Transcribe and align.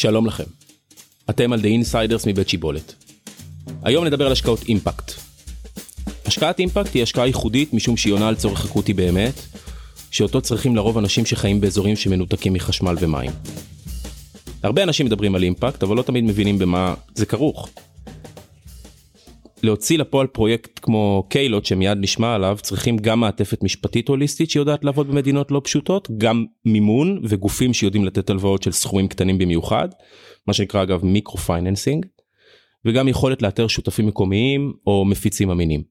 שלום 0.00 0.26
לכם. 0.26 0.44
אתם 1.30 1.52
על 1.52 1.60
The 1.60 1.64
Insiders 1.64 2.22
מבית 2.26 2.48
שיבולת. 2.48 2.94
היום 3.82 4.04
נדבר 4.04 4.26
על 4.26 4.32
השקעות 4.32 4.62
אימפקט. 4.62 5.12
השקעת 6.26 6.58
אימפקט 6.58 6.94
היא 6.94 7.02
השקעה 7.02 7.26
ייחודית 7.26 7.74
משום 7.74 7.96
שהיא 7.96 8.12
עונה 8.12 8.28
על 8.28 8.34
צורך 8.34 8.64
אקוטי 8.64 8.92
באמת, 8.92 9.34
שאותו 10.10 10.40
צריכים 10.40 10.76
לרוב 10.76 10.98
אנשים 10.98 11.26
שחיים 11.26 11.60
באזורים 11.60 11.96
שמנותקים 11.96 12.52
מחשמל 12.52 12.96
ומים. 13.00 13.30
הרבה 14.62 14.82
אנשים 14.82 15.06
מדברים 15.06 15.34
על 15.34 15.42
אימפקט, 15.42 15.82
אבל 15.82 15.96
לא 15.96 16.02
תמיד 16.02 16.24
מבינים 16.24 16.58
במה 16.58 16.94
זה 17.14 17.26
כרוך. 17.26 17.68
להוציא 19.64 19.98
לפועל 19.98 20.26
פרויקט 20.26 20.80
כמו 20.82 21.26
קיילות 21.28 21.66
שמיד 21.66 21.98
נשמע 22.00 22.34
עליו 22.34 22.58
צריכים 22.62 22.96
גם 22.96 23.20
מעטפת 23.20 23.62
משפטית 23.62 24.08
הוליסטית 24.08 24.50
שיודעת 24.50 24.84
לעבוד 24.84 25.08
במדינות 25.08 25.50
לא 25.50 25.60
פשוטות 25.64 26.08
גם 26.18 26.44
מימון 26.64 27.20
וגופים 27.28 27.72
שיודעים 27.74 28.04
לתת 28.04 28.30
הלוואות 28.30 28.62
של 28.62 28.72
סכומים 28.72 29.08
קטנים 29.08 29.38
במיוחד 29.38 29.88
מה 30.46 30.52
שנקרא 30.52 30.82
אגב 30.82 31.04
micro 31.04 31.36
financing 31.36 32.06
וגם 32.84 33.08
יכולת 33.08 33.42
לאתר 33.42 33.66
שותפים 33.66 34.06
מקומיים 34.06 34.72
או 34.86 35.04
מפיצים 35.04 35.50
אמינים. 35.50 35.82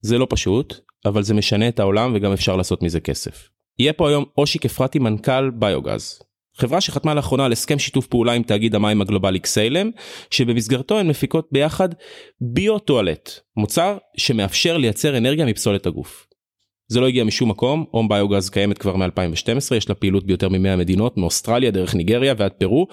זה 0.00 0.18
לא 0.18 0.26
פשוט 0.30 0.74
אבל 1.06 1.22
זה 1.22 1.34
משנה 1.34 1.68
את 1.68 1.80
העולם 1.80 2.12
וגם 2.14 2.32
אפשר 2.32 2.56
לעשות 2.56 2.82
מזה 2.82 3.00
כסף. 3.00 3.48
יהיה 3.78 3.92
פה 3.92 4.08
היום 4.08 4.24
אושיק 4.38 4.64
אפרתי 4.64 4.98
מנכ"ל 4.98 5.50
ביוגז 5.50 6.22
חברה 6.58 6.80
שחתמה 6.80 7.14
לאחרונה 7.14 7.44
על 7.44 7.52
הסכם 7.52 7.78
שיתוף 7.78 8.06
פעולה 8.06 8.32
עם 8.32 8.42
תאגיד 8.42 8.74
המים 8.74 9.00
הגלובלי 9.00 9.38
Xylem, 9.38 9.90
שבמסגרתו 10.30 10.98
הן 10.98 11.08
מפיקות 11.08 11.48
ביחד 11.52 11.88
bio-toilet, 12.40 13.30
מוצר 13.56 13.98
שמאפשר 14.16 14.76
לייצר 14.76 15.16
אנרגיה 15.16 15.46
מפסולת 15.46 15.86
הגוף. 15.86 16.26
זה 16.88 17.00
לא 17.00 17.08
הגיע 17.08 17.24
משום 17.24 17.50
מקום, 17.50 17.84
HomeBiogas 17.90 18.50
קיימת 18.50 18.78
כבר 18.78 18.96
מ-2012, 18.96 19.74
יש 19.76 19.88
לה 19.88 19.94
פעילות 19.94 20.26
ביותר 20.26 20.48
מ-100 20.48 20.76
מדינות, 20.76 21.16
מאוסטרליה 21.16 21.70
דרך 21.70 21.94
ניגריה 21.94 22.34
ועד 22.38 22.52
פרו, 22.52 22.86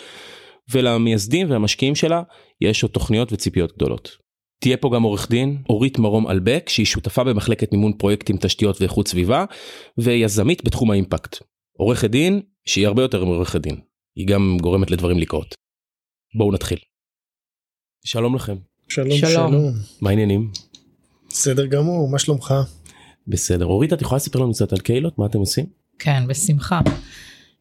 ולמייסדים 0.71 1.51
והמשקיעים 1.51 1.95
שלה 1.95 2.21
יש 2.61 2.83
עוד 2.83 2.91
תוכניות 2.91 3.33
וציפיות 3.33 3.75
גדולות. 3.75 4.17
תהיה 4.59 4.77
פה 4.77 4.91
גם 4.95 5.03
עורך 5.03 5.29
דין 5.29 5.57
אורית 5.69 5.99
מרום 5.99 6.27
אלבק 6.27 6.69
שהיא 6.69 6.85
שותפה 6.85 7.23
במחלקת 7.23 7.71
מימון 7.71 7.93
פרויקטים 7.93 8.37
תשתיות 8.37 8.81
ואיכות 8.81 9.07
סביבה 9.07 9.45
ויזמית 9.97 10.63
בתחום 10.63 10.91
האימפקט. 10.91 11.37
עורכת 11.77 12.09
דין 12.09 12.41
שהיא 12.65 12.87
הרבה 12.87 13.01
יותר 13.01 13.25
מעורכת 13.25 13.61
דין, 13.61 13.79
היא 14.15 14.27
גם 14.27 14.57
גורמת 14.61 14.91
לדברים 14.91 15.17
לקרות. 15.17 15.55
בואו 16.37 16.51
נתחיל. 16.51 16.77
שלום 18.05 18.35
לכם. 18.35 18.55
שלום 18.89 19.17
שלום. 19.17 19.51
שלום. 19.51 19.73
מה 20.01 20.09
העניינים? 20.09 20.51
בסדר 21.29 21.65
גמור, 21.65 22.09
מה 22.09 22.19
שלומך? 22.19 22.53
בסדר. 23.27 23.65
אורית 23.65 23.93
את 23.93 24.01
יכולה 24.01 24.17
לספר 24.17 24.39
לנו 24.39 24.53
קצת 24.53 24.73
על 24.73 24.79
קהילות? 24.79 25.17
מה 25.17 25.25
אתם 25.25 25.39
עושים? 25.39 25.65
כן, 25.99 26.27
בשמחה. 26.27 26.81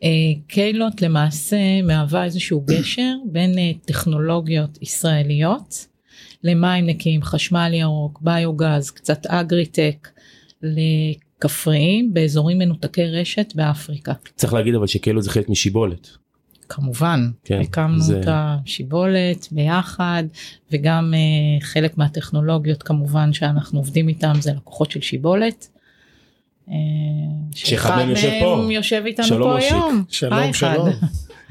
אה, 0.02 0.08
קיילוט 0.46 1.00
למעשה 1.00 1.82
מהווה 1.82 2.24
איזשהו 2.24 2.60
גשר 2.60 3.14
בין 3.32 3.58
אה, 3.58 3.72
טכנולוגיות 3.84 4.78
ישראליות 4.82 5.86
למים 6.44 6.86
נקיים, 6.86 7.22
חשמל 7.22 7.70
ירוק, 7.74 8.20
ביוגז, 8.22 8.90
קצת 8.90 9.26
אגריטק, 9.26 10.08
לכפריים 11.44 12.14
באזורים 12.14 12.58
מנותקי 12.58 13.04
רשת 13.06 13.52
באפריקה. 13.54 14.12
צריך 14.36 14.52
להגיד 14.52 14.74
אבל 14.74 14.86
שקהילות 14.86 15.24
זה 15.24 15.30
חלק 15.30 15.48
משיבולת. 15.48 16.08
כמובן, 16.68 17.30
כן, 17.44 17.60
הקמנו 17.60 18.00
זה- 18.00 18.20
את 18.20 18.26
השיבולת 18.28 19.48
ביחד 19.50 20.24
וגם 20.72 21.14
אה, 21.14 21.20
חלק 21.66 21.98
מהטכנולוגיות 21.98 22.82
כמובן 22.82 23.32
שאנחנו 23.32 23.78
עובדים 23.78 24.08
איתם 24.08 24.32
זה 24.40 24.52
לקוחות 24.52 24.90
של 24.90 25.00
שיבולת. 25.00 25.68
אה, 26.68 26.74
שאחד 27.54 27.96
מהם 27.96 28.10
יושב 28.10 28.30
פה. 28.40 28.68
יושב 28.72 29.02
איתנו 29.06 29.26
שלום, 29.26 29.48
פה 29.50 29.54
מושיק. 29.54 29.72
היום. 29.72 30.04
שלום. 30.08 30.52
שלום. 30.52 30.88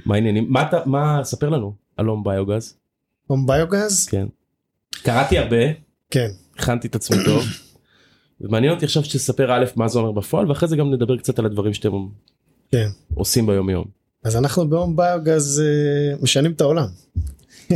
מה 0.06 0.16
העניינים? 0.16 0.46
מה 0.50 0.62
אתה, 0.62 0.78
מה, 0.86 1.20
ספר 1.24 1.50
לנו 1.50 1.74
על 1.98 2.06
הום 2.06 2.24
ביוגז. 2.24 2.78
הום 3.28 3.48
ביוגז? 3.48 4.06
כן. 4.06 4.26
קראתי 5.04 5.38
הרבה, 5.38 5.58
כן. 6.12 6.28
הכנתי 6.58 6.88
את 6.88 6.96
עצמי 6.96 7.18
טוב. 7.26 7.44
ומעניין 8.42 8.74
אותי 8.74 8.86
עכשיו 8.86 9.04
שתספר 9.04 9.52
א' 9.52 9.66
מה 9.76 9.88
זה 9.88 10.00
אומר 10.00 10.12
בפועל 10.12 10.50
ואחרי 10.50 10.70
זה 10.70 10.76
גם 10.76 10.94
נדבר 10.94 11.18
קצת 11.18 11.40
על 11.40 11.46
הדברים 11.46 11.74
שאתם 11.74 11.92
כן. 12.72 12.88
עושים 13.14 13.48
ביום 13.48 13.70
יום. 13.70 13.86
אז 14.24 14.36
אנחנו 14.36 14.70
בהום 14.70 14.96
ביוגז 14.96 15.62
אה, 15.62 16.16
משנים 16.22 16.52
את 16.52 16.62
העולם. 16.62 16.88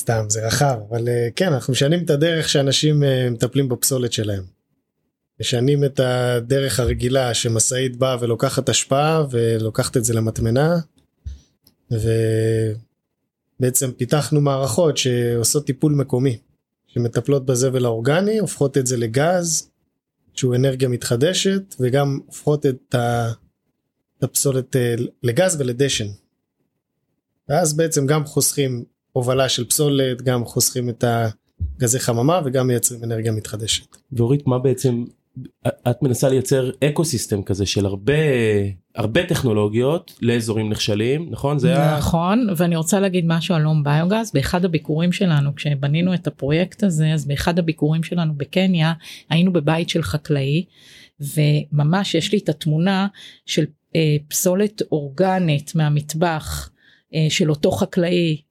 סתם 0.00 0.24
זה 0.28 0.46
רחב 0.46 0.78
אבל 0.90 1.08
אה, 1.08 1.28
כן 1.36 1.52
אנחנו 1.52 1.72
משנים 1.72 2.04
את 2.04 2.10
הדרך 2.10 2.48
שאנשים 2.48 3.04
אה, 3.04 3.30
מטפלים 3.30 3.68
בפסולת 3.68 4.12
שלהם. 4.12 4.42
משנים 5.40 5.84
את 5.84 6.00
הדרך 6.00 6.80
הרגילה 6.80 7.34
שמשאית 7.34 7.96
באה 7.96 8.16
ולוקחת 8.20 8.68
השפעה 8.68 9.24
ולוקחת 9.30 9.96
את 9.96 10.04
זה 10.04 10.14
למטמנה. 10.14 10.76
ובעצם 13.60 13.92
פיתחנו 13.92 14.40
מערכות 14.40 14.96
שעושות 14.96 15.66
טיפול 15.66 15.92
מקומי. 15.92 16.38
שמטפלות 16.96 17.46
בזבל 17.46 17.84
האורגני 17.84 18.38
הופכות 18.38 18.78
את 18.78 18.86
זה 18.86 18.96
לגז 18.96 19.70
שהוא 20.34 20.54
אנרגיה 20.54 20.88
מתחדשת 20.88 21.74
וגם 21.80 22.18
הופכות 22.26 22.66
את 22.66 22.94
הפסולת 24.22 24.76
אה, 24.76 24.94
לגז 25.22 25.60
ולדשן. 25.60 26.06
ואז 27.48 27.76
בעצם 27.76 28.06
גם 28.06 28.24
חוסכים 28.24 28.84
הובלה 29.12 29.48
של 29.48 29.64
פסולת, 29.64 30.22
גם 30.22 30.44
חוסכים 30.44 30.88
את 30.88 31.04
הגזי 31.76 32.00
חממה 32.00 32.40
וגם 32.44 32.66
מייצרים 32.66 33.04
אנרגיה 33.04 33.32
מתחדשת. 33.32 33.96
ואורית 34.12 34.46
מה 34.46 34.58
בעצם 34.58 35.04
את 35.90 36.02
מנסה 36.02 36.28
לייצר 36.28 36.70
אקו 36.84 37.04
סיסטם 37.04 37.42
כזה 37.42 37.66
של 37.66 37.86
הרבה 37.86 38.12
הרבה 38.94 39.26
טכנולוגיות 39.26 40.18
לאזורים 40.22 40.70
נחשלים 40.70 41.28
נכון 41.30 41.58
זה 41.58 41.68
היה 41.68 41.96
נכון 41.98 42.48
ואני 42.56 42.76
רוצה 42.76 43.00
להגיד 43.00 43.24
משהו 43.26 43.54
על 43.54 43.62
הום 43.62 43.84
ביוגז 43.84 44.30
באחד 44.34 44.64
הביקורים 44.64 45.12
שלנו 45.12 45.54
כשבנינו 45.54 46.14
את 46.14 46.26
הפרויקט 46.26 46.82
הזה 46.82 47.12
אז 47.12 47.26
באחד 47.26 47.58
הביקורים 47.58 48.02
שלנו 48.02 48.34
בקניה 48.36 48.92
היינו 49.30 49.52
בבית 49.52 49.88
של 49.88 50.02
חקלאי 50.02 50.64
וממש 51.20 52.14
יש 52.14 52.32
לי 52.32 52.38
את 52.38 52.48
התמונה 52.48 53.06
של 53.46 53.64
אה, 53.96 54.16
פסולת 54.28 54.82
אורגנית 54.92 55.74
מהמטבח 55.74 56.70
אה, 57.14 57.26
של 57.28 57.50
אותו 57.50 57.70
חקלאי. 57.70 58.45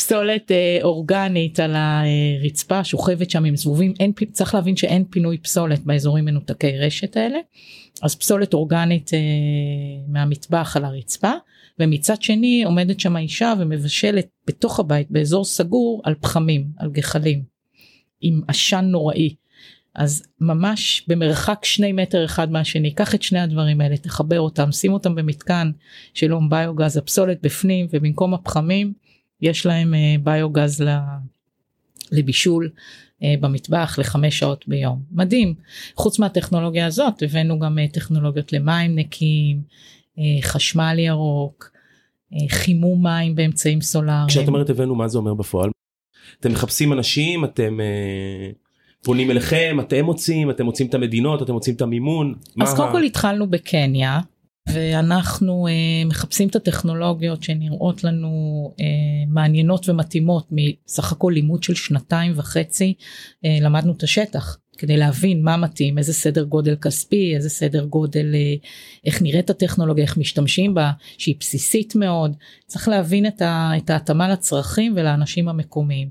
פסולת 0.00 0.50
אה, 0.52 0.78
אורגנית 0.82 1.60
על 1.60 1.74
הרצפה 1.76 2.84
שוכבת 2.84 3.30
שם 3.30 3.44
עם 3.44 3.56
זבובים. 3.56 3.94
אין 4.00 4.12
צריך 4.32 4.54
להבין 4.54 4.76
שאין 4.76 5.04
פינוי 5.10 5.38
פסולת 5.38 5.84
באזורים 5.84 6.24
מנותקי 6.24 6.78
רשת 6.78 7.16
האלה. 7.16 7.38
אז 8.02 8.14
פסולת 8.14 8.54
אורגנית 8.54 9.14
אה, 9.14 9.18
מהמטבח 10.08 10.76
על 10.76 10.84
הרצפה 10.84 11.32
ומצד 11.78 12.22
שני 12.22 12.62
עומדת 12.64 13.00
שם 13.00 13.16
האישה 13.16 13.54
ומבשלת 13.58 14.28
בתוך 14.46 14.80
הבית 14.80 15.10
באזור 15.10 15.44
סגור 15.44 16.02
על 16.04 16.14
פחמים 16.14 16.66
על 16.78 16.90
גחלים 16.90 17.42
עם 18.20 18.40
עשן 18.48 18.84
נוראי. 18.84 19.34
אז 19.94 20.22
ממש 20.40 21.04
במרחק 21.08 21.64
שני 21.64 21.92
מטר 21.92 22.24
אחד 22.24 22.50
מהשני 22.52 22.94
קח 22.94 23.14
את 23.14 23.22
שני 23.22 23.40
הדברים 23.40 23.80
האלה 23.80 23.96
תחבר 23.96 24.40
אותם 24.40 24.72
שים 24.72 24.92
אותם 24.92 25.14
במתקן 25.14 25.70
של 26.14 26.30
הום 26.30 26.50
ביוגז 26.50 26.96
הפסולת 26.96 27.38
בפנים 27.42 27.86
ובמקום 27.90 28.34
הפחמים 28.34 28.92
יש 29.42 29.66
להם 29.66 29.94
אה, 29.94 30.14
ביוגז 30.22 30.84
לבישול 32.12 32.70
אה, 33.22 33.34
במטבח 33.40 33.98
לחמש 33.98 34.38
שעות 34.38 34.68
ביום 34.68 35.02
מדהים 35.12 35.54
חוץ 35.94 36.18
מהטכנולוגיה 36.18 36.86
הזאת 36.86 37.22
הבאנו 37.22 37.58
גם 37.58 37.78
אה, 37.78 37.88
טכנולוגיות 37.88 38.52
למים 38.52 38.94
נקיים 38.98 39.62
חשמל 40.42 40.98
ירוק 40.98 41.70
חימום 42.48 43.02
מים 43.02 43.34
באמצעים 43.34 43.80
סולאריים. 43.80 44.28
כשאת 44.28 44.48
אומרת 44.48 44.70
הבאנו 44.70 44.94
מה 44.94 45.08
זה 45.08 45.18
אומר 45.18 45.34
בפועל. 45.34 45.70
אתם 46.40 46.52
מחפשים 46.52 46.92
אנשים 46.92 47.44
אתם 47.44 47.78
פונים 49.02 49.30
אליכם 49.30 49.76
אתם 49.80 50.04
מוצאים 50.04 50.50
אתם 50.50 50.64
מוצאים 50.64 50.88
את 50.88 50.94
המדינות 50.94 51.42
אתם 51.42 51.52
מוצאים 51.52 51.76
את 51.76 51.82
המימון. 51.82 52.34
אז 52.60 52.70
מה 52.70 52.76
קודם 52.76 52.92
כל 52.92 53.02
התחלנו 53.02 53.50
בקניה 53.50 54.20
ואנחנו 54.72 55.66
אה, 55.66 55.72
מחפשים 56.08 56.48
את 56.48 56.56
הטכנולוגיות 56.56 57.42
שנראות 57.42 58.04
לנו 58.04 58.30
אה, 58.80 58.84
מעניינות 59.28 59.88
ומתאימות 59.88 60.48
מסך 60.50 61.12
הכל 61.12 61.32
לימוד 61.34 61.62
של 61.62 61.74
שנתיים 61.74 62.32
וחצי 62.36 62.94
אה, 63.44 63.58
למדנו 63.60 63.92
את 63.92 64.02
השטח 64.02 64.58
כדי 64.80 64.96
להבין 64.96 65.42
מה 65.42 65.56
מתאים 65.56 65.98
איזה 65.98 66.12
סדר 66.12 66.42
גודל 66.42 66.76
כספי 66.76 67.34
איזה 67.36 67.48
סדר 67.48 67.84
גודל 67.84 68.34
אה, 68.34 68.54
איך 69.04 69.22
נראית 69.22 69.50
הטכנולוגיה 69.50 70.04
איך 70.04 70.16
משתמשים 70.16 70.74
בה 70.74 70.90
שהיא 71.18 71.34
בסיסית 71.40 71.94
מאוד 71.96 72.36
צריך 72.66 72.88
להבין 72.88 73.26
את, 73.26 73.42
ה, 73.42 73.72
את 73.76 73.90
ההתאמה 73.90 74.28
לצרכים 74.28 74.92
ולאנשים 74.96 75.48
המקומיים. 75.48 76.08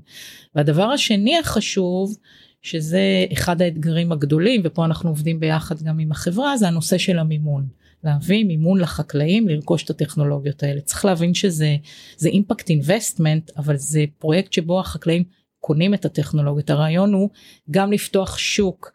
והדבר 0.54 0.84
השני 0.84 1.38
החשוב 1.38 2.16
שזה 2.62 3.26
אחד 3.32 3.62
האתגרים 3.62 4.12
הגדולים 4.12 4.60
ופה 4.64 4.84
אנחנו 4.84 5.08
עובדים 5.08 5.40
ביחד 5.40 5.82
גם 5.82 5.98
עם 5.98 6.12
החברה 6.12 6.56
זה 6.56 6.68
הנושא 6.68 6.98
של 6.98 7.18
המימון. 7.18 7.79
להביא 8.04 8.44
מימון 8.44 8.80
לחקלאים 8.80 9.48
לרכוש 9.48 9.84
את 9.84 9.90
הטכנולוגיות 9.90 10.62
האלה 10.62 10.80
צריך 10.80 11.04
להבין 11.04 11.34
שזה 11.34 11.76
זה 12.16 12.28
אימפקט 12.28 12.70
אינבסטמנט 12.70 13.50
אבל 13.56 13.76
זה 13.76 14.04
פרויקט 14.18 14.52
שבו 14.52 14.80
החקלאים 14.80 15.24
קונים 15.60 15.94
את 15.94 16.04
הטכנולוגיות 16.04 16.70
הרעיון 16.70 17.12
הוא 17.12 17.28
גם 17.70 17.92
לפתוח 17.92 18.38
שוק 18.38 18.92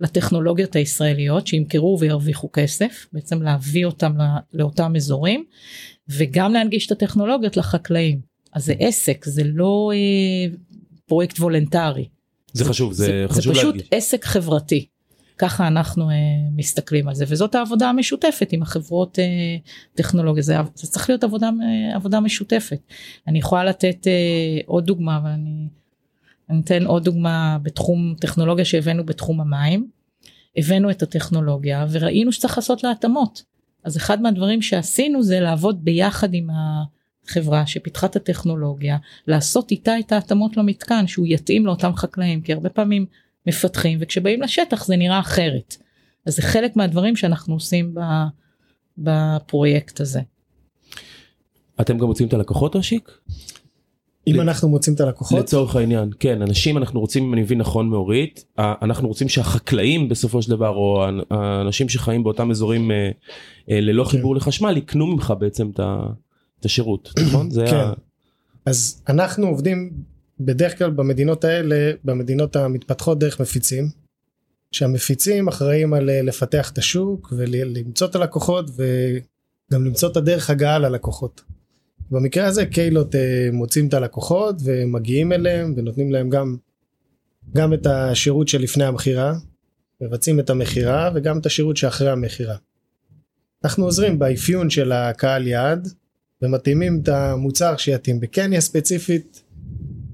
לטכנולוגיות 0.00 0.76
הישראליות 0.76 1.46
שימכרו 1.46 1.96
וירוויחו 2.00 2.48
כסף 2.52 3.06
בעצם 3.12 3.42
להביא 3.42 3.86
אותם 3.86 4.12
לאותם 4.52 4.96
אזורים 4.96 5.44
וגם 6.08 6.52
להנגיש 6.52 6.86
את 6.86 6.92
הטכנולוגיות 6.92 7.56
לחקלאים 7.56 8.20
אז 8.54 8.64
זה 8.64 8.74
עסק 8.78 9.24
זה 9.24 9.42
לא 9.44 9.90
אה, 9.94 10.54
פרויקט 11.06 11.38
וולנטרי. 11.38 12.08
זה 12.52 12.64
חשוב 12.64 12.92
זה, 12.92 13.06
זה 13.06 13.26
חשוב 13.28 13.54
זה 13.54 13.60
פשוט 13.60 13.74
להדגיש. 13.74 13.88
עסק 13.90 14.24
חברתי. 14.24 14.86
ככה 15.38 15.66
אנחנו 15.66 16.10
אה, 16.10 16.14
מסתכלים 16.56 17.08
על 17.08 17.14
זה 17.14 17.24
וזאת 17.28 17.54
העבודה 17.54 17.88
המשותפת 17.88 18.52
עם 18.52 18.62
החברות 18.62 19.18
אה, 19.18 19.24
טכנולוגיה 19.94 20.42
זה, 20.42 20.56
זה 20.74 20.90
צריך 20.90 21.10
להיות 21.10 21.24
עבודה 21.24 21.46
אה, 21.46 21.96
עבודה 21.96 22.20
משותפת. 22.20 22.80
אני 23.28 23.38
יכולה 23.38 23.64
לתת 23.64 24.06
אה, 24.06 24.60
עוד 24.66 24.86
דוגמה 24.86 25.20
ואני 25.24 25.68
אני 26.50 26.60
אתן 26.60 26.86
עוד 26.86 27.04
דוגמה 27.04 27.58
בתחום 27.62 28.14
טכנולוגיה 28.20 28.64
שהבאנו 28.64 29.04
בתחום 29.04 29.40
המים. 29.40 29.88
הבאנו 30.56 30.90
את 30.90 31.02
הטכנולוגיה 31.02 31.86
וראינו 31.90 32.32
שצריך 32.32 32.58
לעשות 32.58 32.84
לה 32.84 32.90
התאמות. 32.90 33.42
אז 33.84 33.96
אחד 33.96 34.22
מהדברים 34.22 34.62
שעשינו 34.62 35.22
זה 35.22 35.40
לעבוד 35.40 35.84
ביחד 35.84 36.34
עם 36.34 36.48
החברה 36.50 37.66
שפיתחה 37.66 38.06
את 38.06 38.16
הטכנולוגיה, 38.16 38.96
לעשות 39.26 39.70
איתה 39.70 39.98
את 39.98 40.12
ההתאמות 40.12 40.56
למתקן 40.56 41.06
שהוא 41.06 41.26
יתאים 41.28 41.66
לאותם 41.66 41.94
חקלאים 41.94 42.40
כי 42.40 42.52
הרבה 42.52 42.68
פעמים 42.68 43.06
מפתחים 43.46 43.98
וכשבאים 44.00 44.42
לשטח 44.42 44.84
זה 44.84 44.96
נראה 44.96 45.20
אחרת. 45.20 45.76
אז 46.26 46.36
זה 46.36 46.42
חלק 46.42 46.76
מהדברים 46.76 47.16
שאנחנו 47.16 47.54
עושים 47.54 47.94
בפרויקט 48.98 50.00
הזה. 50.00 50.20
אתם 51.80 51.98
גם 51.98 52.06
מוצאים 52.06 52.28
את 52.28 52.34
הלקוחות 52.34 52.76
ראשיק? 52.76 53.18
אם 54.26 54.40
אנחנו 54.40 54.68
מוצאים 54.68 54.94
את 54.94 55.00
הלקוחות 55.00 55.38
לצורך 55.38 55.76
העניין 55.76 56.10
כן 56.20 56.42
אנשים 56.42 56.78
אנחנו 56.78 57.00
רוצים 57.00 57.24
אם 57.24 57.34
אני 57.34 57.42
מבין 57.42 57.58
נכון 57.58 57.88
מאורית 57.88 58.44
אנחנו 58.58 59.08
רוצים 59.08 59.28
שהחקלאים 59.28 60.08
בסופו 60.08 60.42
של 60.42 60.50
דבר 60.50 60.68
או 60.68 61.04
האנשים 61.30 61.88
שחיים 61.88 62.24
באותם 62.24 62.50
אזורים 62.50 62.90
אה, 62.90 63.10
אה, 63.70 63.80
ללא 63.80 64.04
כן. 64.04 64.10
חיבור 64.10 64.36
לחשמל 64.36 64.76
יקנו 64.76 65.06
ממך 65.06 65.34
בעצם 65.38 65.70
את 65.70 66.64
השירות 66.64 67.10
נכון 67.26 67.50
זה 67.50 67.64
כן. 67.70 68.00
אז 68.66 69.02
אנחנו 69.08 69.46
עובדים 69.46 69.92
בדרך 70.40 70.78
כלל 70.78 70.90
במדינות 70.90 71.44
האלה 71.44 71.92
במדינות 72.04 72.56
המתפתחות 72.56 73.18
דרך 73.18 73.40
מפיצים. 73.40 74.04
שהמפיצים 74.74 75.48
אחראים 75.48 75.94
על 75.94 76.10
אה, 76.10 76.22
לפתח 76.22 76.70
את 76.70 76.78
השוק 76.78 77.32
ולמצוא 77.36 78.06
את 78.06 78.14
הלקוחות 78.14 78.70
וגם 78.70 79.84
למצוא 79.84 80.10
את 80.10 80.16
הדרך 80.16 80.50
הגעה 80.50 80.78
ללקוחות. 80.78 81.42
במקרה 82.10 82.46
הזה 82.46 82.66
קיילות 82.66 83.14
אה, 83.14 83.48
מוצאים 83.52 83.88
את 83.88 83.94
הלקוחות 83.94 84.56
ומגיעים 84.64 85.32
אליהם 85.32 85.74
ונותנים 85.76 86.12
להם 86.12 86.30
גם 86.30 86.56
גם 87.54 87.74
את 87.74 87.86
השירות 87.86 88.48
שלפני 88.48 88.84
המכירה, 88.84 89.34
מבצעים 90.00 90.40
את 90.40 90.50
המכירה 90.50 91.10
וגם 91.14 91.38
את 91.38 91.46
השירות 91.46 91.76
שאחרי 91.76 92.10
המכירה. 92.10 92.56
אנחנו 93.64 93.84
עוזרים 93.84 94.18
באפיון 94.18 94.70
של 94.70 94.92
הקהל 94.92 95.46
יעד 95.46 95.88
ומתאימים 96.42 97.00
את 97.02 97.08
המוצר 97.08 97.76
שיתאים. 97.76 98.20
בקניה 98.20 98.60
ספציפית 98.60 99.42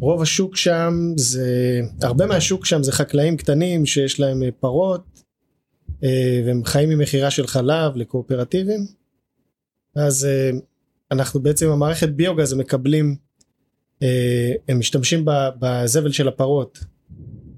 רוב 0.01 0.23
השוק 0.23 0.57
שם 0.57 0.95
זה 1.17 1.81
הרבה 2.03 2.27
מהשוק 2.27 2.67
שם 2.67 2.83
זה 2.83 2.93
חקלאים 2.93 3.37
קטנים 3.37 3.87
שיש 3.87 4.21
להם 4.21 4.43
אה, 4.43 4.49
פרות 4.61 5.23
אה, 6.05 6.43
והם 6.47 6.65
חיים 6.65 6.89
ממכירה 6.89 7.31
של 7.31 7.47
חלב 7.47 7.97
לקואופרטיבים. 7.97 8.87
אז 9.97 10.25
אה, 10.25 10.51
אנחנו 11.11 11.41
בעצם 11.41 11.69
המערכת 11.69 12.09
ביוגז 12.09 12.55
מקבלים 12.55 13.17
הם 14.69 14.79
משתמשים 14.79 15.25
בזבל 15.59 16.13
של 16.13 16.29
הפרות 16.29 16.79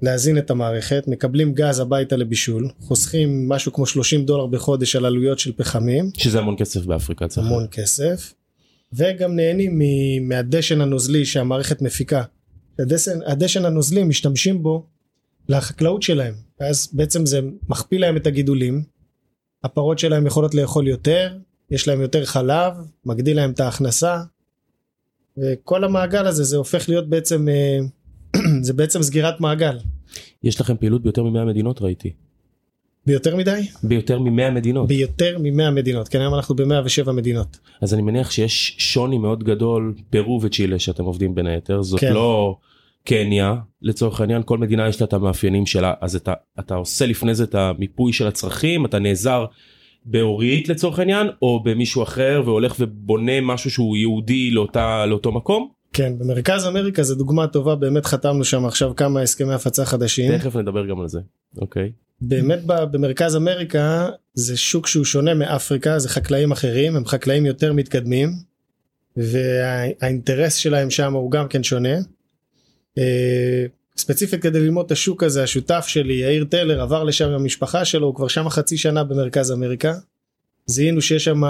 להזין 0.02 0.38
את 0.38 0.50
המערכת 0.50 1.04
מקבלים 1.06 1.54
גז 1.54 1.78
הביתה 1.80 2.16
לבישול 2.16 2.68
חוסכים 2.80 3.48
משהו 3.48 3.72
כמו 3.72 3.86
30 3.86 4.24
דולר 4.24 4.46
בחודש 4.46 4.96
על 4.96 5.04
עלויות 5.04 5.38
של 5.38 5.52
פחמים. 5.56 6.10
שזה 6.16 6.38
המון 6.38 6.56
כסף 6.58 6.84
באפריקה 6.84 7.28
צריך 7.28 7.46
המון 7.46 7.66
כסף 7.70 8.34
וגם 8.92 9.36
נהנים 9.36 9.78
מהדשן 10.28 10.80
הנוזלי 10.80 11.24
שהמערכת 11.24 11.82
מפיקה. 11.82 12.22
הדשן, 12.78 13.18
הדשן 13.26 13.64
הנוזלי 13.64 14.04
משתמשים 14.04 14.62
בו 14.62 14.86
לחקלאות 15.48 16.02
שלהם. 16.02 16.34
אז 16.60 16.88
בעצם 16.92 17.26
זה 17.26 17.40
מכפיל 17.68 18.00
להם 18.00 18.16
את 18.16 18.26
הגידולים. 18.26 18.82
הפרות 19.64 19.98
שלהם 19.98 20.26
יכולות 20.26 20.54
לאכול 20.54 20.88
יותר 20.88 21.38
יש 21.70 21.88
להם 21.88 22.00
יותר 22.00 22.24
חלב 22.24 22.72
מגדיל 23.04 23.36
להם 23.36 23.50
את 23.50 23.60
ההכנסה. 23.60 24.22
וכל 25.38 25.84
המעגל 25.84 26.26
הזה 26.26 26.44
זה 26.44 26.56
הופך 26.56 26.88
להיות 26.88 27.08
בעצם 27.08 27.48
אה, 27.48 27.78
זה 28.66 28.72
בעצם 28.72 29.02
סגירת 29.02 29.40
מעגל. 29.40 29.78
יש 30.42 30.60
לכם 30.60 30.76
פעילות 30.76 31.02
ביותר 31.02 31.22
מ-100 31.22 31.44
מדינות 31.44 31.82
ראיתי 31.82 32.12
ביותר 33.06 33.36
מדי? 33.36 33.60
ביותר 33.82 34.18
מ-100 34.18 34.50
מדינות. 34.50 34.88
ביותר 34.88 35.38
מ-100 35.38 35.70
מדינות 35.70 36.08
כן 36.08 36.20
היום 36.20 36.34
אנחנו 36.34 36.56
ב-107 36.56 37.12
מדינות. 37.12 37.58
אז 37.80 37.94
אני 37.94 38.02
מניח 38.02 38.30
שיש 38.30 38.74
שוני 38.78 39.18
מאוד 39.18 39.44
גדול 39.44 39.94
פרו 40.10 40.40
וצ'ילה 40.42 40.78
שאתם 40.78 41.04
עובדים 41.04 41.34
בין 41.34 41.46
היתר. 41.46 41.82
זאת 41.82 42.00
כן. 42.00 42.12
לא 42.12 42.56
קניה 43.04 43.54
לצורך 43.82 44.20
העניין 44.20 44.42
כל 44.44 44.58
מדינה 44.58 44.88
יש 44.88 45.00
לה 45.00 45.06
את 45.06 45.12
המאפיינים 45.12 45.66
שלה. 45.66 45.94
אז 46.00 46.16
אתה 46.16 46.32
אתה 46.58 46.74
עושה 46.74 47.06
לפני 47.06 47.34
זה 47.34 47.44
את 47.44 47.54
המיפוי 47.54 48.12
של 48.12 48.26
הצרכים 48.26 48.86
אתה 48.86 48.98
נעזר 48.98 49.44
באורית 50.04 50.68
לצורך 50.68 50.98
העניין 50.98 51.26
או 51.42 51.62
במישהו 51.62 52.02
אחר 52.02 52.42
והולך 52.44 52.76
ובונה 52.80 53.40
משהו 53.42 53.70
שהוא 53.70 53.96
יהודי 53.96 54.50
לאותה 54.50 55.06
לאותו 55.06 55.32
מקום? 55.32 55.68
כן 55.92 56.18
במרכז 56.18 56.66
אמריקה 56.66 57.02
זה 57.02 57.14
דוגמה 57.14 57.46
טובה 57.46 57.74
באמת 57.74 58.06
חתמנו 58.06 58.44
שם 58.44 58.64
עכשיו 58.64 58.96
כמה 58.96 59.20
הסכמי 59.20 59.54
הפצה 59.54 59.84
חדשים. 59.84 60.38
תכף 60.38 60.56
נדבר 60.56 60.86
גם 60.86 61.00
על 61.00 61.08
זה. 61.08 61.20
אוקיי 61.60 61.92
באמת 62.24 62.58
במרכז 62.64 63.36
אמריקה 63.36 64.08
זה 64.34 64.56
שוק 64.56 64.86
שהוא 64.86 65.04
שונה 65.04 65.34
מאפריקה 65.34 65.98
זה 65.98 66.08
חקלאים 66.08 66.52
אחרים 66.52 66.96
הם 66.96 67.06
חקלאים 67.06 67.46
יותר 67.46 67.72
מתקדמים 67.72 68.30
והאינטרס 69.16 70.54
שלהם 70.54 70.90
שם 70.90 71.12
הוא 71.14 71.30
גם 71.30 71.48
כן 71.48 71.62
שונה. 71.62 71.94
אה, 72.98 73.66
ספציפית 73.96 74.42
כדי 74.42 74.60
ללמוד 74.60 74.86
את 74.86 74.92
השוק 74.92 75.22
הזה 75.22 75.42
השותף 75.42 75.84
שלי 75.88 76.14
יאיר 76.14 76.44
טלר 76.44 76.80
עבר 76.80 77.04
לשם 77.04 77.28
עם 77.28 77.34
המשפחה 77.34 77.84
שלו 77.84 78.06
הוא 78.06 78.14
כבר 78.14 78.28
שם 78.28 78.48
חצי 78.48 78.76
שנה 78.76 79.04
במרכז 79.04 79.52
אמריקה. 79.52 79.94
זיהינו 80.66 81.00
שיש 81.00 81.24
שם 81.24 81.42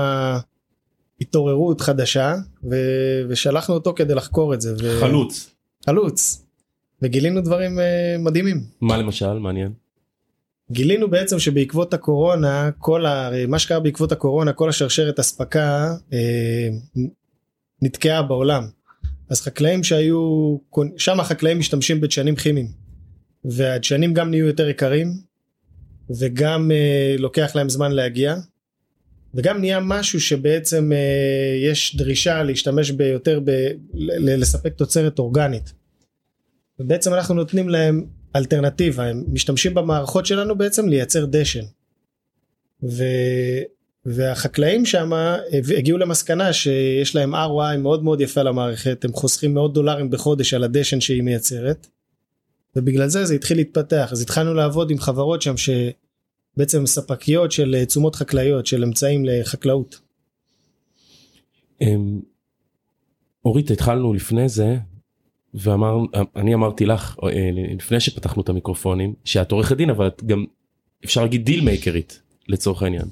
התעוררות 1.21 1.81
חדשה 1.81 2.35
ו- 2.71 3.23
ושלחנו 3.29 3.75
אותו 3.75 3.95
כדי 3.95 4.15
לחקור 4.15 4.55
את 4.55 4.61
זה. 4.61 4.75
ו- 4.83 5.01
חלוץ 5.01 5.53
חלוץ. 5.87 6.43
וגילינו 7.03 7.41
דברים 7.41 7.79
אה, 7.79 8.17
מדהימים. 8.19 8.65
מה 8.81 8.97
למשל 8.97 9.33
מעניין 9.33 9.73
גילינו 10.71 11.11
בעצם 11.11 11.39
שבעקבות 11.39 11.95
הקורונה 11.95 12.71
כל 12.79 13.07
ה... 13.07 13.31
מה 13.49 13.59
שקרה 13.59 13.81
בעקבות 13.81 14.13
הקורונה 14.13 14.53
כל 14.53 14.69
השרשרת 14.69 15.19
אספקה 15.19 15.95
אה, 16.13 16.69
נתקעה 17.83 18.23
בעולם. 18.23 18.69
אז 19.31 19.41
חקלאים 19.41 19.85
שהיו 19.85 20.57
שם 20.97 21.21
החקלאים 21.21 21.59
משתמשים 21.59 22.01
בדשנים 22.01 22.37
כימיים 22.37 22.69
והדשנים 23.45 24.15
גם 24.15 24.31
נהיו 24.31 24.47
יותר 24.47 24.69
יקרים 24.69 25.13
וגם 26.19 26.71
אה, 26.71 27.15
לוקח 27.19 27.53
להם 27.55 27.69
זמן 27.69 27.93
להגיע 27.93 28.37
וגם 29.35 29.61
נהיה 29.61 29.81
משהו 29.81 30.21
שבעצם 30.21 30.93
אה, 30.93 31.69
יש 31.71 31.97
דרישה 31.97 32.43
להשתמש 32.43 32.91
ביותר 32.91 33.41
ב... 33.45 33.51
לספק 34.19 34.75
תוצרת 34.75 35.19
אורגנית. 35.19 35.73
ובעצם 36.79 37.15
אנחנו 37.15 37.35
נותנים 37.35 37.69
להם 37.69 38.07
אלטרנטיבה 38.37 39.05
הם 39.05 39.25
משתמשים 39.29 39.75
במערכות 39.75 40.27
שלנו 40.27 40.59
בעצם 40.59 40.89
לייצר 40.89 41.25
דשן. 41.25 41.65
ו... 42.83 43.05
והחקלאים 44.05 44.87
שם 44.87 45.11
הגיעו 45.77 45.99
למסקנה 45.99 46.53
שיש 46.53 47.15
להם 47.15 47.35
ROI 47.35 47.77
מאוד 47.79 48.05
מאוד 48.05 48.21
יפה 48.21 48.43
למערכת 48.43 49.05
הם 49.05 49.13
חוסכים 49.13 49.55
מאות 49.55 49.75
דולרים 49.75 50.11
בחודש 50.11 50.55
על 50.55 50.65
הדשן 50.65 51.01
שהיא 51.01 51.23
מייצרת. 51.23 51.87
ובגלל 52.77 53.09
זה 53.09 53.25
זה 53.25 53.35
התחיל 53.35 53.57
להתפתח 53.57 54.09
אז 54.13 54.23
התחלנו 54.23 54.55
לעבוד 54.55 54.91
עם 54.91 54.99
חברות 54.99 55.43
שם 55.43 55.55
שבעצם 55.57 56.87
ספקיות 56.87 57.53
של 57.53 57.85
תשומות 57.85 58.15
חקלאיות 58.15 58.67
של 58.67 58.85
אמצעים 58.85 59.25
לחקלאות. 59.25 60.01
אמ, 61.81 62.21
אורית 63.45 63.71
התחלנו 63.71 64.15
לפני 64.15 64.49
זה 64.49 64.77
ואמר 65.55 65.97
אני 66.37 66.55
אמרתי 66.55 66.87
לך 66.87 67.17
אה, 67.25 67.51
לפני 67.77 68.01
שפתחנו 68.01 68.43
את 68.43 68.49
המיקרופונים 68.49 69.15
שאת 69.25 69.53
עורכת 69.53 69.77
דין 69.77 69.91
אבל 69.91 70.07
את 70.07 70.23
גם 70.25 70.45
אפשר 71.05 71.23
להגיד 71.23 71.45
דיל 71.45 71.65
מייקרית 71.65 72.23
לצורך 72.49 72.83
העניין. 72.83 73.07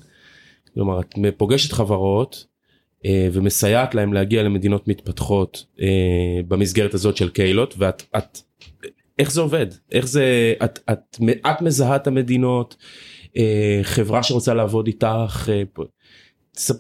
כלומר 0.75 1.01
את 1.01 1.15
פוגשת 1.37 1.73
חברות 1.73 2.47
אה, 3.05 3.29
ומסייעת 3.33 3.95
להם 3.95 4.13
להגיע 4.13 4.43
למדינות 4.43 4.89
מתפתחות 4.89 5.65
אה, 5.81 6.41
במסגרת 6.49 6.95
הזאת 6.95 7.17
של 7.17 7.29
קהילות 7.29 7.75
ואת 7.79 8.03
את, 8.17 8.39
איך 9.19 9.33
זה 9.33 9.41
עובד 9.41 9.67
איך 9.93 10.07
זה 10.07 10.55
את, 10.65 10.79
את, 10.93 11.19
את 11.23 11.63
מזהה 11.63 11.97
את 11.97 12.07
המדינות 12.07 12.77
חברה 13.83 14.23
שרוצה 14.23 14.55
לעבוד 14.55 14.87
איתך 14.87 15.51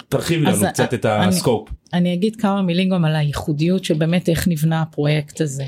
תרחיבי 0.08 0.44
לנו 0.44 0.66
קצת 0.72 0.94
את 0.94 1.06
הסקופ. 1.08 1.68
אני 1.92 2.14
אגיד 2.14 2.36
כמה 2.36 2.62
מילים 2.62 2.88
גם 2.88 3.04
על 3.04 3.16
הייחודיות 3.16 3.84
של 3.84 3.94
באמת 3.94 4.28
איך 4.28 4.48
נבנה 4.48 4.82
הפרויקט 4.82 5.40
הזה 5.40 5.66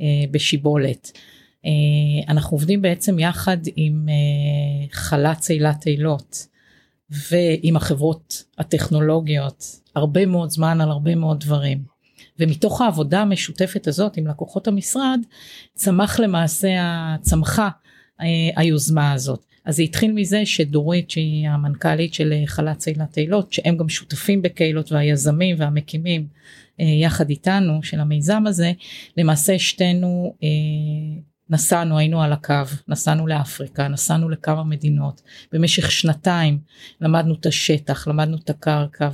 אה, 0.00 0.04
בשיבולת. 0.30 1.12
אה, 1.66 2.32
אנחנו 2.32 2.54
עובדים 2.54 2.82
בעצם 2.82 3.18
יחד 3.18 3.56
עם 3.76 4.08
אה, 4.08 4.86
חל"צ 4.92 5.50
אילת 5.50 5.86
אילות 5.86 6.46
ועם 7.10 7.76
החברות 7.76 8.44
הטכנולוגיות 8.58 9.64
הרבה 9.94 10.26
מאוד 10.26 10.50
זמן 10.50 10.80
על 10.80 10.90
הרבה 10.90 11.14
מאוד 11.14 11.40
דברים. 11.40 11.94
ומתוך 12.38 12.80
העבודה 12.80 13.20
המשותפת 13.20 13.86
הזאת 13.86 14.16
עם 14.16 14.26
לקוחות 14.26 14.68
המשרד 14.68 15.20
צמח 15.74 16.20
למעשה 16.20 16.68
צמחה 17.20 17.68
אה, 18.20 18.26
היוזמה 18.56 19.12
הזאת. 19.12 19.46
אז 19.64 19.76
זה 19.76 19.82
התחיל 19.82 20.12
מזה 20.12 20.46
שדורית 20.46 21.10
שהיא 21.10 21.48
המנכ"לית 21.48 22.14
של 22.14 22.32
חל"צ 22.46 22.88
אילת 22.88 23.18
אילות 23.18 23.52
שהם 23.52 23.76
גם 23.76 23.88
שותפים 23.88 24.42
בקהילות 24.42 24.92
והיזמים 24.92 25.56
והמקימים 25.58 26.26
יחד 26.78 27.30
איתנו 27.30 27.82
של 27.82 28.00
המיזם 28.00 28.42
הזה 28.46 28.72
למעשה 29.16 29.58
שתינו 29.58 30.34
נסענו, 31.50 31.98
היינו 31.98 32.22
על 32.22 32.32
הקו, 32.32 32.54
נסענו 32.88 33.26
לאפריקה, 33.26 33.88
נסענו 33.88 34.28
לכמה 34.28 34.64
מדינות, 34.64 35.22
במשך 35.52 35.90
שנתיים 35.90 36.58
למדנו 37.00 37.34
את 37.34 37.46
השטח, 37.46 38.08
למדנו 38.08 38.36
את 38.36 38.50
הקרקע 38.50 39.10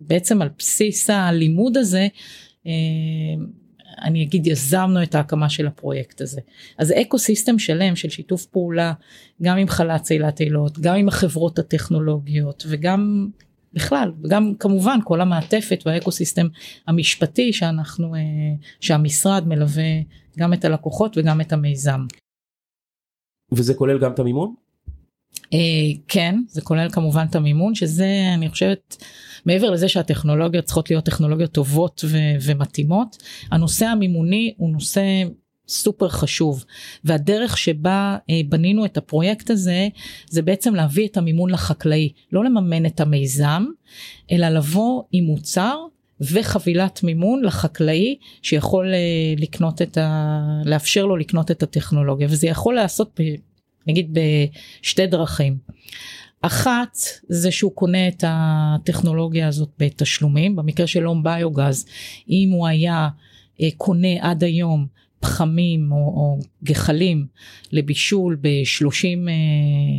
ובעצם 0.00 0.42
על 0.42 0.48
בסיס 0.58 1.10
הלימוד 1.10 1.76
הזה 1.76 2.08
אה, 2.66 2.72
אני 4.02 4.22
אגיד 4.22 4.46
יזמנו 4.46 5.02
את 5.02 5.14
ההקמה 5.14 5.48
של 5.48 5.66
הפרויקט 5.66 6.20
הזה. 6.20 6.40
אז 6.78 6.92
ecosystem 6.92 7.58
שלם 7.58 7.96
של 7.96 8.08
שיתוף 8.08 8.46
פעולה 8.46 8.92
גם 9.42 9.58
עם 9.58 9.68
חל"צ 9.68 10.10
אילת 10.10 10.40
אילות, 10.40 10.78
גם 10.78 10.96
עם 10.96 11.08
החברות 11.08 11.58
הטכנולוגיות 11.58 12.64
וגם 12.68 13.28
בכלל 13.72 14.12
וגם 14.24 14.54
כמובן 14.58 14.98
כל 15.04 15.20
המעטפת 15.20 15.82
וה 15.86 16.12
ecosystem 16.12 16.46
המשפטי 16.86 17.52
שאנחנו 17.52 18.14
אה, 18.14 18.20
שהמשרד 18.80 19.48
מלווה 19.48 19.92
גם 20.38 20.52
את 20.52 20.64
הלקוחות 20.64 21.18
וגם 21.18 21.40
את 21.40 21.52
המיזם. 21.52 22.00
וזה 23.52 23.74
כולל 23.74 23.98
גם 23.98 24.12
את 24.12 24.18
המימון? 24.18 24.54
אה, 25.52 25.58
כן 26.08 26.34
זה 26.48 26.60
כולל 26.60 26.90
כמובן 26.90 27.26
את 27.30 27.34
המימון 27.34 27.74
שזה 27.74 28.08
אני 28.34 28.48
חושבת 28.48 29.04
מעבר 29.46 29.70
לזה 29.70 29.88
שהטכנולוגיות 29.88 30.64
צריכות 30.64 30.90
להיות 30.90 31.04
טכנולוגיות 31.04 31.52
טובות 31.52 32.04
ו- 32.04 32.18
ומתאימות 32.42 33.16
הנושא 33.50 33.86
המימוני 33.86 34.54
הוא 34.56 34.70
נושא 34.70 35.02
סופר 35.70 36.08
חשוב. 36.08 36.64
והדרך 37.04 37.58
שבה 37.58 38.16
אה, 38.30 38.40
בנינו 38.48 38.84
את 38.84 38.96
הפרויקט 38.96 39.50
הזה 39.50 39.88
זה 40.28 40.42
בעצם 40.42 40.74
להביא 40.74 41.06
את 41.06 41.16
המימון 41.16 41.50
לחקלאי. 41.50 42.12
לא 42.32 42.44
לממן 42.44 42.86
את 42.86 43.00
המיזם 43.00 43.64
אלא 44.32 44.48
לבוא 44.48 45.02
עם 45.12 45.24
מוצר 45.24 45.76
וחבילת 46.20 47.02
מימון 47.02 47.44
לחקלאי 47.44 48.16
שיכול 48.42 48.94
אה, 48.94 48.98
לקנות 49.36 49.82
את 49.82 49.98
ה... 49.98 50.40
לאפשר 50.64 51.06
לו 51.06 51.16
לקנות 51.16 51.50
את 51.50 51.62
הטכנולוגיה. 51.62 52.28
וזה 52.30 52.46
יכול 52.46 52.74
לעשות 52.74 53.20
ב... 53.20 53.22
נגיד 53.90 54.18
בשתי 54.82 55.06
דרכים. 55.06 55.58
אחת 56.42 56.98
זה 57.28 57.50
שהוא 57.50 57.72
קונה 57.72 58.08
את 58.08 58.24
הטכנולוגיה 58.26 59.48
הזאת 59.48 59.68
בתשלומים 59.78 60.56
במקרה 60.56 60.86
של 60.86 61.04
הום 61.04 61.22
ביוגז 61.22 61.86
אם 62.28 62.50
הוא 62.52 62.66
היה 62.66 63.08
אה, 63.60 63.68
קונה 63.76 64.08
עד 64.20 64.44
היום 64.44 64.86
פחמים 65.20 65.92
או, 65.92 65.96
או 65.96 66.38
גחלים 66.64 67.26
לבישול 67.72 68.36
ב-30 68.40 69.28
אה, 69.28 69.32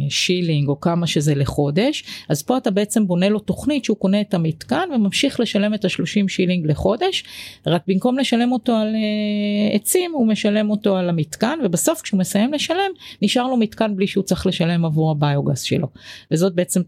שילינג 0.09 0.67
או 0.67 0.79
כמה 0.79 1.07
שזה 1.07 1.35
לחודש 1.35 2.03
אז 2.29 2.43
פה 2.43 2.57
אתה 2.57 2.71
בעצם 2.71 3.07
בונה 3.07 3.29
לו 3.29 3.39
תוכנית 3.39 3.85
שהוא 3.85 3.97
קונה 3.97 4.21
את 4.21 4.33
המתקן 4.33 4.89
וממשיך 4.95 5.39
לשלם 5.39 5.73
את 5.73 5.85
ה-30 5.85 6.27
שילינג 6.27 6.67
לחודש 6.67 7.23
רק 7.67 7.81
במקום 7.87 8.19
לשלם 8.19 8.51
אותו 8.51 8.75
על 8.75 8.95
uh, 8.95 9.75
עצים 9.75 10.11
הוא 10.13 10.27
משלם 10.27 10.69
אותו 10.69 10.97
על 10.97 11.09
המתקן 11.09 11.59
ובסוף 11.63 12.01
כשהוא 12.01 12.19
מסיים 12.19 12.53
לשלם 12.53 12.91
נשאר 13.21 13.47
לו 13.47 13.57
מתקן 13.57 13.95
בלי 13.95 14.07
שהוא 14.07 14.23
צריך 14.23 14.47
לשלם 14.47 14.85
עבור 14.85 15.11
הביוגס 15.11 15.61
שלו 15.61 15.87
וזאת 16.31 16.55
בעצם 16.55 16.81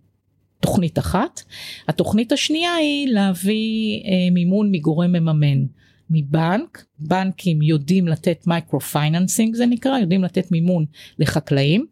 תוכנית 0.59 0.99
אחת. 0.99 1.41
התוכנית 1.87 2.31
השנייה 2.31 2.75
היא 2.75 3.07
להביא 3.07 4.03
uh, 4.03 4.33
מימון 4.33 4.71
מגורם 4.71 5.11
מממן. 5.11 5.65
מבנק, 6.13 6.85
בנקים 6.99 7.61
יודעים 7.61 8.07
לתת 8.07 8.47
micro 8.47 8.79
financing 8.79 9.55
זה 9.55 9.65
נקרא, 9.65 9.97
יודעים 9.97 10.23
לתת 10.23 10.51
מימון 10.51 10.85
לחקלאים. 11.19 11.85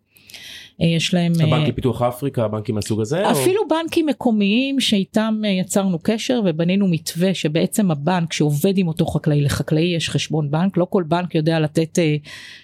אה, 0.81 0.87
יש 0.87 1.13
להם 1.13 1.33
הבנק 1.35 1.63
אה, 1.63 1.67
לפיתוח 1.67 2.01
אפריקה 2.01 2.47
בנקים 2.47 2.75
מהסוג 2.75 3.01
הזה 3.01 3.31
אפילו 3.31 3.61
או... 3.61 3.67
בנקים 3.67 4.05
מקומיים 4.05 4.79
שאיתם 4.79 5.41
אה, 5.45 5.49
יצרנו 5.49 5.99
קשר 6.03 6.41
ובנינו 6.45 6.87
מתווה 6.87 7.33
שבעצם 7.33 7.91
הבנק 7.91 8.33
שעובד 8.33 8.77
עם 8.77 8.87
אותו 8.87 9.05
חקלאי 9.05 9.41
לחקלאי 9.41 9.95
יש 9.95 10.09
חשבון 10.09 10.51
בנק 10.51 10.77
לא 10.77 10.87
כל 10.89 11.03
בנק 11.03 11.35
יודע 11.35 11.59
לתת 11.59 11.99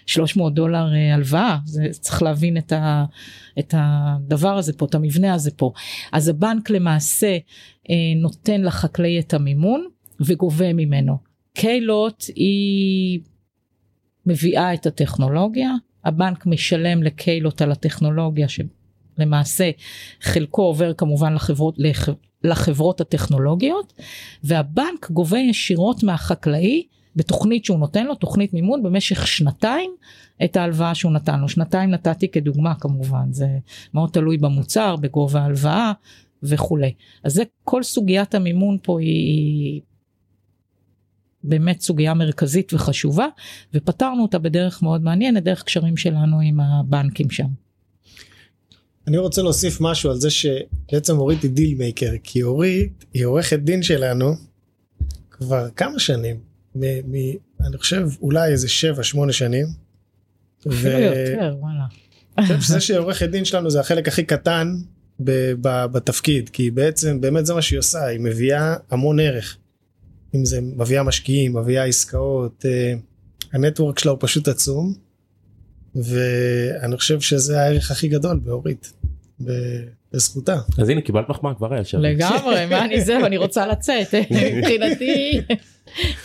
300 0.06 0.54
דולר 0.54 0.86
הלוואה. 1.14 1.58
זה 1.66 1.88
צריך 1.92 2.24
להבין 2.24 2.58
את, 2.58 2.72
ה, 2.72 3.06
את 3.60 3.74
הדבר 3.78 4.58
הזה 4.58 4.74
פה 4.74 4.86
את 4.86 4.96
המבנה 4.96 5.34
הזה 5.34 5.52
פה. 5.52 5.72
אז 6.12 6.28
הבנק 6.28 6.70
למעשה 6.70 7.38
נותן 8.16 8.62
לחקלאי 8.62 9.20
את 9.20 9.34
המימון 9.34 9.88
וגובה 10.20 10.74
ממנו 10.74 11.27
קיילוט 11.60 12.24
היא 12.36 13.20
מביאה 14.26 14.74
את 14.74 14.86
הטכנולוגיה, 14.86 15.72
הבנק 16.06 16.46
משלם 16.46 17.04
לקיילוט 17.04 17.62
על 17.62 17.72
הטכנולוגיה 17.72 18.48
שלמעשה 18.48 19.72
חלקו 20.22 20.62
עובר 20.62 20.94
כמובן 20.94 21.34
לחברות, 21.34 21.76
לח, 21.78 22.10
לחברות 22.44 23.02
הטכנולוגיות 23.02 23.94
והבנק 24.44 25.12
גובה 25.12 25.40
ישירות 25.40 26.04
מהחקלאי 26.04 26.84
בתוכנית 27.16 27.66
שהוא 27.66 27.80
נותן 27.80 28.06
לו, 28.06 28.16
תוכנית 28.16 28.54
מימון 28.54 28.84
במשך 28.84 29.28
שנתיים 29.28 29.92
את 30.44 30.58
ההלוואה 30.58 30.96
שהוא 30.96 31.12
נתן 31.12 31.40
לו. 31.40 31.50
שנתיים 31.50 31.90
נתתי 31.90 32.28
כדוגמה 32.28 32.76
כמובן, 32.76 33.32
זה 33.32 33.48
מאוד 33.94 34.10
תלוי 34.10 34.38
במוצר, 34.38 34.96
בגובה 34.96 35.42
ההלוואה 35.42 35.92
וכולי. 36.44 36.94
אז 37.24 37.34
זה 37.34 37.44
כל 37.64 37.84
סוגיית 37.84 38.36
המימון 38.36 38.78
פה 38.84 39.00
היא 39.00 39.82
באמת 41.48 41.82
סוגיה 41.82 42.14
מרכזית 42.14 42.74
וחשובה 42.74 43.28
ופתרנו 43.74 44.22
אותה 44.22 44.40
בדרך 44.40 44.84
מאוד 44.84 45.02
מעניינת 45.02 45.44
דרך 45.44 45.64
קשרים 45.64 45.98
שלנו 45.98 46.40
עם 46.44 46.60
הבנקים 46.60 47.30
שם. 47.30 47.48
אני 49.08 49.18
רוצה 49.18 49.42
להוסיף 49.42 49.82
משהו 49.82 50.12
על 50.12 50.18
זה 50.20 50.30
שבעצם 50.30 51.18
אורית 51.18 51.44
היא 51.44 51.52
deal 51.52 51.78
maker 51.78 52.12
כי 52.24 52.44
אורית 52.44 53.06
היא 53.14 53.26
עורכת 53.26 53.60
דין 53.60 53.84
שלנו 53.84 54.34
כבר 55.32 55.70
כמה 55.76 56.00
שנים 56.00 56.40
מ- 56.76 56.82
מ- 57.12 57.38
אני 57.68 57.78
חושב 57.78 58.08
אולי 58.22 58.52
איזה 58.52 58.68
7-8 59.28 59.32
שנים. 59.32 59.66
אפילו 60.68 60.98
ו... 60.98 61.32
יותר 61.32 61.56
וואלה. 61.60 61.86
אני 62.38 62.46
חושב 62.46 62.62
שזה 62.62 62.80
שעורכת 62.80 63.30
דין 63.30 63.46
שלנו 63.46 63.70
זה 63.70 63.80
החלק 63.80 64.08
הכי 64.08 64.24
קטן 64.24 64.76
ב- 65.20 65.54
ב- 65.62 65.86
בתפקיד 65.86 66.50
כי 66.50 66.72
בעצם 66.72 67.22
באמת 67.22 67.46
זה 67.46 67.54
מה 67.54 67.62
שהיא 67.62 67.80
עושה 67.80 68.06
היא 68.06 68.20
מביאה 68.20 68.76
המון 68.92 69.20
ערך. 69.20 69.58
אם 70.38 70.46
זה 70.46 70.60
מביאה 70.62 71.04
משקיעים, 71.04 71.58
מביאה 71.58 71.86
עסקאות, 71.86 72.66
אה, 72.66 72.94
הנטוורק 73.54 74.00
שלה 74.00 74.12
הוא 74.12 74.20
פשוט 74.22 74.48
עצום, 74.48 74.94
ואני 75.96 76.98
חושב 76.98 77.22
שזה 77.22 77.62
הערך 77.62 77.92
הכי 77.92 78.08
גדול 78.08 78.40
באורית, 78.40 78.94
בזכותה. 80.14 80.56
אז 80.78 80.90
הנה 80.90 81.02
קיבלת 81.02 81.30
מחמאה 81.30 81.54
כבר 81.54 81.74
היה 81.74 81.84
שם. 81.84 82.00
לגמרי, 82.00 82.66
מה 82.66 82.86
אני 82.86 83.02
זהו, 83.02 83.26
אני 83.26 83.38
רוצה 83.38 83.68
לצאת, 83.68 84.14
מבחינתי, 84.58 85.42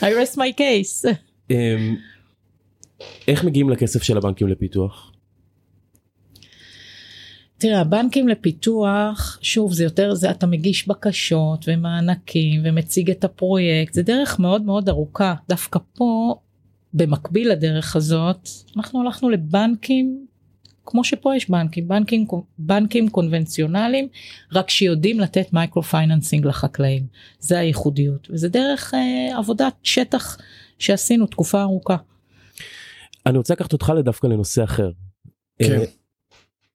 I 0.00 0.04
rest 0.04 0.36
my 0.36 0.58
case. 0.58 1.08
אמ, 1.50 1.96
איך 3.28 3.44
מגיעים 3.44 3.70
לכסף 3.70 4.02
של 4.02 4.16
הבנקים 4.16 4.48
לפיתוח? 4.48 5.11
תראה 7.62 7.80
הבנקים 7.80 8.28
לפיתוח 8.28 9.38
שוב 9.42 9.72
זה 9.72 9.84
יותר 9.84 10.14
זה 10.14 10.30
אתה 10.30 10.46
מגיש 10.46 10.88
בקשות 10.88 11.64
ומענקים 11.68 12.60
ומציג 12.64 13.10
את 13.10 13.24
הפרויקט 13.24 13.94
זה 13.94 14.02
דרך 14.02 14.38
מאוד 14.40 14.62
מאוד 14.62 14.88
ארוכה 14.88 15.34
דווקא 15.48 15.78
פה 15.94 16.34
במקביל 16.94 17.50
לדרך 17.50 17.96
הזאת 17.96 18.48
אנחנו 18.76 19.00
הלכנו 19.00 19.30
לבנקים 19.30 20.26
כמו 20.86 21.04
שפה 21.04 21.36
יש 21.36 21.50
בנקים 21.50 21.88
בנקים 21.88 22.26
בנקים 22.58 23.08
קונבנציונליים 23.08 24.08
רק 24.52 24.70
שיודעים 24.70 25.20
לתת 25.20 25.52
micro 25.52 25.82
financing 25.82 26.46
לחקלאים 26.46 27.06
זה 27.38 27.58
הייחודיות 27.58 28.28
וזה 28.30 28.48
דרך 28.48 28.94
אה, 28.94 29.38
עבודת 29.38 29.74
שטח 29.82 30.38
שעשינו 30.78 31.26
תקופה 31.26 31.62
ארוכה. 31.62 31.96
אני 33.26 33.38
רוצה 33.38 33.54
לקחת 33.54 33.72
אותך 33.72 33.92
לדווקא 33.96 34.26
לנושא 34.26 34.64
אחר. 34.64 34.90
כן. 35.58 35.84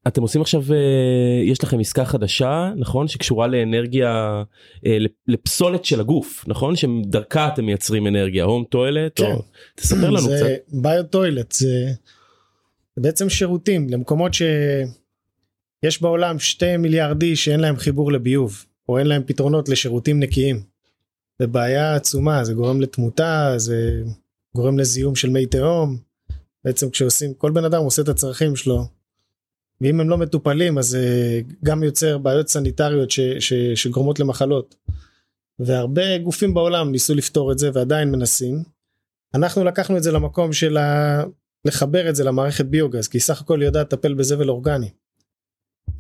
אתם 0.07 0.21
עושים 0.21 0.41
עכשיו 0.41 0.63
אה, 0.73 1.43
יש 1.43 1.63
לכם 1.63 1.79
עסקה 1.79 2.05
חדשה 2.05 2.71
נכון 2.77 3.07
שקשורה 3.07 3.47
לאנרגיה 3.47 4.43
אה, 4.85 4.97
לפסולת 5.27 5.85
של 5.85 5.99
הגוף 5.99 6.45
נכון 6.47 6.75
שדרכה 6.75 7.47
אתם 7.47 7.65
מייצרים 7.65 8.07
אנרגיה 8.07 8.43
home 8.43 8.63
toilet 8.69 9.19
כן. 9.21 9.31
או... 9.31 9.41
תספר 9.75 10.09
לנו 10.09 10.21
זה 10.29 10.57
קצת. 10.63 10.73
ביו 10.73 11.03
טוילט 11.03 11.51
זה 11.51 11.91
בעצם 12.97 13.29
שירותים 13.29 13.89
למקומות 13.89 14.31
שיש 14.33 16.01
בעולם 16.01 16.39
שתי 16.39 16.77
מיליארד 16.77 17.21
איש 17.21 17.45
שאין 17.45 17.59
להם 17.59 17.77
חיבור 17.77 18.11
לביוב 18.11 18.65
או 18.89 18.97
אין 18.97 19.07
להם 19.07 19.23
פתרונות 19.25 19.69
לשירותים 19.69 20.19
נקיים. 20.19 20.63
זה 21.39 21.47
בעיה 21.47 21.95
עצומה 21.95 22.43
זה 22.43 22.53
גורם 22.53 22.81
לתמותה 22.81 23.53
זה 23.57 24.01
גורם 24.55 24.79
לזיהום 24.79 25.15
של 25.15 25.29
מי 25.29 25.45
תהום 25.45 25.97
בעצם 26.65 26.89
כשעושים 26.89 27.33
כל 27.33 27.51
בן 27.51 27.65
אדם 27.65 27.83
עושה 27.83 28.01
את 28.01 28.09
הצרכים 28.09 28.55
שלו 28.55 28.97
ואם 29.81 30.00
הם 30.00 30.10
לא 30.10 30.17
מטופלים 30.17 30.77
אז 30.77 30.86
זה 30.86 31.41
גם 31.63 31.84
יוצר 31.84 32.17
בעיות 32.17 32.48
סניטריות 32.48 33.12
ש, 33.12 33.19
ש, 33.19 33.53
שגורמות 33.53 34.19
למחלות. 34.19 34.75
והרבה 35.60 36.17
גופים 36.17 36.53
בעולם 36.53 36.91
ניסו 36.91 37.15
לפתור 37.15 37.51
את 37.51 37.60
זה 37.60 37.69
ועדיין 37.74 38.12
מנסים. 38.12 38.63
אנחנו 39.34 39.63
לקחנו 39.63 39.98
את 39.98 40.03
זה 40.03 40.12
למקום 40.12 40.53
של 40.53 40.77
ה... 40.77 41.24
לחבר 41.65 42.10
את 42.10 42.15
זה 42.15 42.24
למערכת 42.24 42.65
ביוגז 42.65 43.07
כי 43.07 43.19
סך 43.19 43.41
הכל 43.41 43.60
יודעת 43.63 43.93
לטפל 43.93 44.13
בזבל 44.13 44.50
אורגני. 44.50 44.89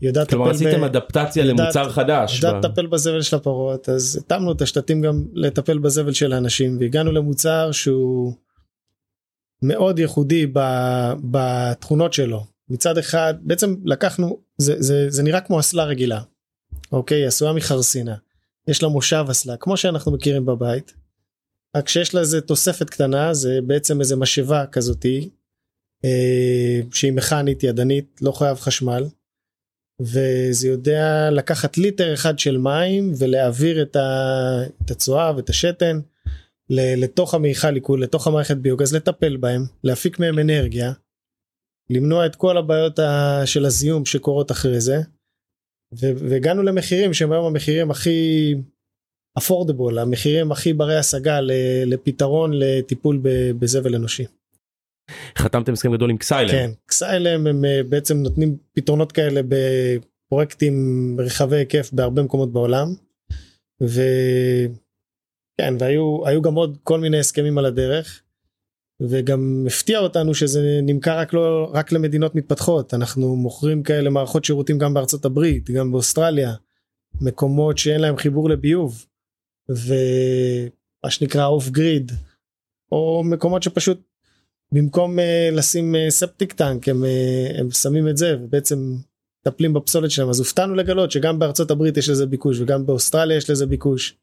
יודעת 0.01 0.29
כלומר 0.29 0.49
עשיתם 0.49 0.81
ב... 0.81 0.83
אדפטציה 0.83 1.45
יודעת, 1.45 1.59
למוצר 1.59 1.89
חדש. 1.89 2.43
יודעת 2.43 2.65
לטפל 2.65 2.87
בזבל 2.87 3.21
של 3.21 3.35
הפרות 3.35 3.89
אז 3.89 4.19
התאמנו 4.21 4.51
את 4.51 4.61
השתתים 4.61 5.01
גם 5.01 5.25
לטפל 5.33 5.77
בזבל 5.77 6.13
של 6.13 6.33
האנשים 6.33 6.77
והגענו 6.79 7.11
למוצר 7.11 7.71
שהוא 7.71 8.33
מאוד 9.61 9.99
ייחודי 9.99 10.47
ב... 10.53 10.59
בתכונות 11.31 12.13
שלו 12.13 12.56
מצד 12.69 12.97
אחד 12.97 13.33
בעצם 13.41 13.75
לקחנו 13.85 14.39
זה, 14.57 14.75
זה, 14.79 15.09
זה 15.09 15.23
נראה 15.23 15.41
כמו 15.41 15.59
אסלה 15.59 15.83
רגילה 15.83 16.21
אוקיי? 16.91 17.25
עשויה 17.25 17.53
מחרסינה. 17.53 18.15
יש 18.67 18.83
לה 18.83 18.89
מושב 18.89 19.25
אסלה 19.31 19.57
כמו 19.57 19.77
שאנחנו 19.77 20.11
מכירים 20.11 20.45
בבית. 20.45 20.93
רק 21.77 21.87
שיש 21.87 22.15
לה 22.15 22.21
איזה 22.21 22.41
תוספת 22.41 22.89
קטנה 22.89 23.33
זה 23.33 23.59
בעצם 23.67 23.99
איזה 23.99 24.15
משאבה 24.15 24.65
כזאתי 24.65 25.29
אה, 26.05 26.79
שהיא 26.93 27.13
מכנית 27.13 27.63
ידנית 27.63 28.19
לא 28.21 28.31
חייב 28.31 28.57
חשמל. 28.57 29.03
וזה 30.01 30.67
יודע 30.67 31.29
לקחת 31.31 31.77
ליטר 31.77 32.13
אחד 32.13 32.39
של 32.39 32.57
מים 32.57 33.11
ולהעביר 33.17 33.81
את, 33.81 33.95
ה, 33.95 34.59
את 34.85 34.91
הצואה 34.91 35.35
ואת 35.35 35.49
השתן 35.49 35.99
לתוך 36.69 37.33
המיכל 37.33 37.75
עיכול 37.75 38.03
לתוך 38.03 38.27
המערכת 38.27 38.57
ביוגז 38.57 38.95
לטפל 38.95 39.37
בהם 39.37 39.65
להפיק 39.83 40.19
מהם 40.19 40.39
אנרגיה 40.39 40.91
למנוע 41.89 42.25
את 42.25 42.35
כל 42.35 42.57
הבעיות 42.57 42.99
של 43.45 43.65
הזיהום 43.65 44.05
שקורות 44.05 44.51
אחרי 44.51 44.81
זה 44.81 44.97
והגענו 45.93 46.63
למחירים 46.63 47.13
שהם 47.13 47.31
היום 47.31 47.45
המחירים 47.45 47.91
הכי 47.91 48.55
אפורדבול 49.37 49.99
המחירים 49.99 50.51
הכי 50.51 50.73
ברי 50.73 50.97
השגה 50.97 51.39
לפתרון 51.85 52.51
לטיפול 52.53 53.19
בזבל 53.59 53.95
אנושי. 53.95 54.25
חתמתם 55.37 55.73
הסכם 55.73 55.93
גדול 55.93 56.09
עם 56.09 56.17
קסיילם. 56.17 56.51
כן, 56.51 56.71
קסיילם 56.85 57.47
הם 57.47 57.65
אה, 57.65 57.81
בעצם 57.89 58.17
נותנים 58.17 58.57
פתרונות 58.73 59.11
כאלה 59.11 59.41
בפרויקטים 59.49 60.75
רחבי 61.19 61.55
היקף 61.55 61.89
בהרבה 61.93 62.23
מקומות 62.23 62.53
בעולם. 62.53 62.87
ו... 63.83 64.01
כן, 65.61 65.73
והיו 65.79 66.41
גם 66.41 66.55
עוד 66.55 66.77
כל 66.83 66.99
מיני 66.99 67.19
הסכמים 67.19 67.57
על 67.57 67.65
הדרך. 67.65 68.23
וגם 69.01 69.63
הפתיע 69.67 69.99
אותנו 69.99 70.33
שזה 70.33 70.79
נמכר 70.83 71.17
רק 71.17 71.33
לא 71.33 71.71
רק 71.73 71.91
למדינות 71.91 72.35
מתפתחות 72.35 72.93
אנחנו 72.93 73.35
מוכרים 73.35 73.83
כאלה 73.83 74.09
מערכות 74.09 74.45
שירותים 74.45 74.77
גם 74.77 74.93
בארצות 74.93 75.25
הברית 75.25 75.69
גם 75.69 75.91
באוסטרליה 75.91 76.53
מקומות 77.21 77.77
שאין 77.77 78.01
להם 78.01 78.17
חיבור 78.17 78.49
לביוב 78.49 79.05
ומה 79.69 81.09
שנקרא 81.09 81.45
אוף 81.45 81.69
גריד 81.69 82.11
או 82.91 83.23
מקומות 83.25 83.63
שפשוט 83.63 84.01
במקום 84.71 85.19
uh, 85.19 85.21
לשים 85.55 85.95
uh, 85.95 86.09
ספטיק 86.09 86.53
טנק 86.53 86.89
הם, 86.89 87.03
uh, 87.03 87.59
הם 87.59 87.71
שמים 87.71 88.07
את 88.07 88.17
זה 88.17 88.37
ובעצם 88.41 88.95
מטפלים 89.47 89.73
בפסולת 89.73 90.11
שלהם 90.11 90.29
אז 90.29 90.39
הופתענו 90.39 90.75
לגלות 90.75 91.11
שגם 91.11 91.39
בארצות 91.39 91.71
הברית 91.71 91.97
יש 91.97 92.09
לזה 92.09 92.25
ביקוש 92.25 92.59
וגם 92.59 92.85
באוסטרליה 92.85 93.37
יש 93.37 93.49
לזה 93.49 93.65
ביקוש 93.65 94.17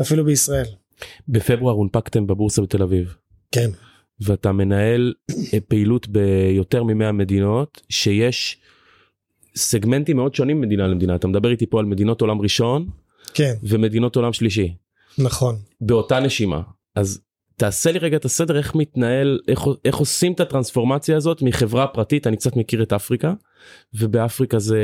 אפילו 0.00 0.24
בישראל. 0.24 0.66
בפברואר 1.28 1.74
הונפקתם 1.74 2.26
בבורסה 2.26 2.62
בתל 2.62 2.82
אביב. 2.82 3.14
כן. 3.52 3.70
ואתה 4.20 4.52
מנהל 4.52 5.14
פעילות 5.68 6.08
ביותר 6.08 6.82
מ-100 6.82 7.12
מדינות 7.12 7.82
שיש 7.88 8.60
סגמנטים 9.56 10.16
מאוד 10.16 10.34
שונים 10.34 10.60
מדינה 10.60 10.86
למדינה. 10.86 11.14
אתה 11.14 11.28
מדבר 11.28 11.50
איתי 11.50 11.66
פה 11.66 11.78
על 11.78 11.86
מדינות 11.86 12.20
עולם 12.20 12.40
ראשון 12.40 12.88
כן. 13.34 13.54
ומדינות 13.62 14.16
עולם 14.16 14.32
שלישי. 14.32 14.74
נכון. 15.18 15.56
באותה 15.80 16.20
נשימה 16.20 16.62
אז 16.94 17.20
תעשה 17.58 17.92
לי 17.92 17.98
רגע 17.98 18.16
את 18.16 18.24
הסדר 18.24 18.58
איך 18.58 18.74
מתנהל 18.74 19.40
איך, 19.48 19.60
איך 19.84 19.96
עושים 19.96 20.32
את 20.32 20.40
הטרנספורמציה 20.40 21.16
הזאת 21.16 21.42
מחברה 21.42 21.86
פרטית 21.86 22.26
אני 22.26 22.36
קצת 22.36 22.56
מכיר 22.56 22.82
את 22.82 22.92
אפריקה 22.92 23.32
ובאפריקה 23.94 24.58
זה 24.58 24.78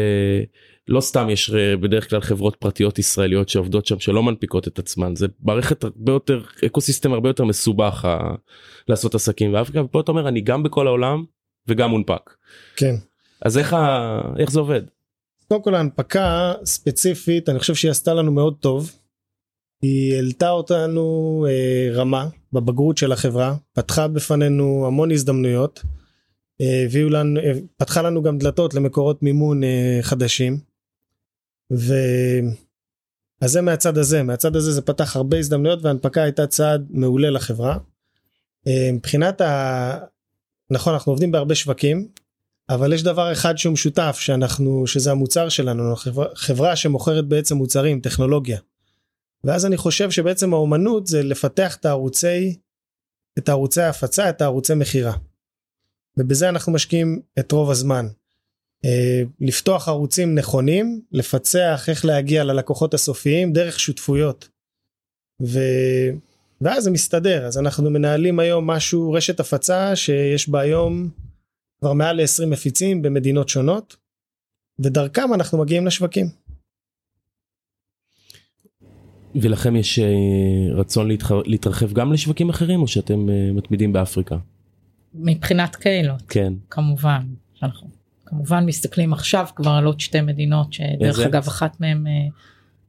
לא 0.89 1.01
סתם 1.01 1.31
יש 1.31 1.51
בדרך 1.81 2.11
כלל 2.11 2.21
חברות 2.21 2.57
פרטיות 2.57 2.99
ישראליות 2.99 3.49
שעובדות 3.49 3.87
שם 3.87 3.99
שלא 3.99 4.23
מנפיקות 4.23 4.69
את 4.69 4.79
עצמן 4.79 5.17
זה 5.17 5.27
מערכת 5.43 5.85
הרבה 5.85 6.13
יותר 6.13 6.43
אקוסיסטם 6.67 7.13
הרבה 7.13 7.29
יותר 7.29 7.45
מסובך 7.45 8.05
ה, 8.05 8.35
לעשות 8.89 9.15
עסקים 9.15 9.53
באפריקה 9.53 9.83
ופה 9.83 10.01
אתה 10.01 10.13
אומר 10.13 10.29
אני 10.29 10.41
גם 10.41 10.63
בכל 10.63 10.87
העולם 10.87 11.25
וגם 11.69 11.91
מונפק. 11.91 12.31
כן. 12.77 12.95
אז 13.43 13.59
איך, 13.59 13.73
ה, 13.73 14.21
איך 14.39 14.51
זה 14.51 14.61
עובד? 14.61 14.83
קודם 15.49 15.63
כל 15.63 15.75
ההנפקה 15.75 16.53
ספציפית 16.65 17.49
אני 17.49 17.59
חושב 17.59 17.75
שהיא 17.75 17.91
עשתה 17.91 18.15
לנו 18.15 18.33
מאוד 18.33 18.55
טוב. 18.61 18.93
היא 19.85 20.14
העלתה 20.14 20.51
אותנו 20.51 21.47
אה, 21.49 21.88
רמה 21.92 22.29
בבגרות 22.53 22.99
של 22.99 23.12
החברה 23.12 23.57
פתחה 23.73 24.09
בפנינו 24.09 24.87
המון 24.87 25.11
הזדמנויות. 25.11 25.83
אה, 26.61 26.87
לנו 27.11 27.40
אה, 27.40 27.53
פתחה 27.77 28.03
לנו 28.03 28.23
גם 28.23 28.38
דלתות 28.38 28.75
למקורות 28.75 29.23
מימון 29.23 29.64
אה, 29.64 29.99
חדשים. 30.03 30.59
ו... 31.73 31.94
אז 33.40 33.51
זה 33.51 33.61
מהצד 33.61 33.99
הזה 33.99 34.23
מהצד 34.23 34.57
הזה 34.57 34.73
זה 34.73 34.83
פתח 34.83 35.16
הרבה 35.16 35.38
הזדמנויות 35.38 35.79
והנפקה 35.83 36.23
הייתה 36.23 36.47
צעד 36.47 36.87
מעולה 36.90 37.31
לחברה. 37.31 37.79
מבחינת 38.92 39.40
ה... 39.40 39.99
נכון 40.70 40.92
אנחנו 40.92 41.12
עובדים 41.12 41.33
בהרבה 41.33 41.55
שווקים 41.55 42.09
אבל 42.68 42.92
יש 42.92 43.03
דבר 43.03 43.33
אחד 43.33 43.59
שהוא 43.59 43.73
משותף 43.73 44.16
שאנחנו 44.20 44.87
שזה 44.87 45.11
המוצר 45.11 45.49
שלנו 45.49 45.97
חברה, 45.97 46.27
חברה 46.35 46.77
שמוכרת 46.77 47.29
בעצם 47.29 47.57
מוצרים 47.57 48.01
טכנולוגיה. 48.01 48.59
ואז 49.45 49.67
אני 49.67 49.77
חושב 49.77 50.11
שבעצם 50.11 50.55
האומנות 50.55 51.07
זה 51.07 51.23
לפתח 51.23 51.77
את 51.77 51.85
הערוצי 51.85 52.57
את 53.39 53.49
הערוצי 53.49 53.81
ההפצה 53.81 54.31
את 54.31 54.41
הערוצי 54.41 54.75
מכירה. 54.75 55.17
ובזה 56.17 56.49
אנחנו 56.49 56.73
משקיעים 56.73 57.21
את 57.39 57.53
רוב 57.53 57.71
הזמן. 57.71 58.07
אה, 58.85 59.23
לפתוח 59.41 59.89
ערוצים 59.89 60.35
נכונים, 60.35 61.03
לפצח 61.13 61.85
איך 61.89 62.05
להגיע 62.05 62.45
ללקוחות 62.45 62.95
הסופיים 62.95 63.53
דרך 63.53 63.81
שותפויות. 63.81 64.49
ו... 65.43 65.59
ואז 66.61 66.85
זה 66.85 66.91
מסתדר, 66.91 67.47
אז 67.47 67.59
אנחנו 67.59 67.91
מנהלים 67.91 68.39
היום 68.39 68.67
משהו, 68.67 69.13
רשת 69.13 69.41
הפצה 69.41 69.97
שיש 69.97 70.49
בה 70.49 70.61
היום 70.61 71.11
כבר 71.81 71.93
מעל 71.93 72.17
ל-20 72.17 72.47
מפיצים 72.47 73.03
במדינות 73.03 73.49
שונות, 73.49 73.97
ודרכם 74.79 75.35
אנחנו 75.35 75.59
מגיעים 75.59 75.87
לשווקים. 75.87 76.44
ולכם 79.35 79.77
יש 79.77 79.99
אה, 79.99 80.05
רצון 80.75 81.09
להתרחב 81.47 81.92
גם 81.92 82.12
לשווקים 82.12 82.51
אחרים 82.51 82.81
או 82.83 82.88
שאתם 82.88 83.29
אה, 83.31 83.51
מתמידים 83.53 83.92
באפריקה? 83.92 84.37
מבחינת 85.14 85.77
קהילות. 85.77 86.23
כן. 86.29 86.53
כמובן. 86.70 87.23
אנחנו 87.62 87.88
כמובן 88.25 88.66
מסתכלים 88.66 89.12
עכשיו 89.12 89.47
כבר 89.57 89.70
על 89.70 89.85
עוד 89.85 90.01
שתי 90.01 90.20
מדינות 90.20 90.73
שדרך 90.73 91.01
איזה? 91.01 91.27
אגב 91.27 91.47
אחת 91.49 91.81
מהן 91.81 92.07
אה, 92.07 92.12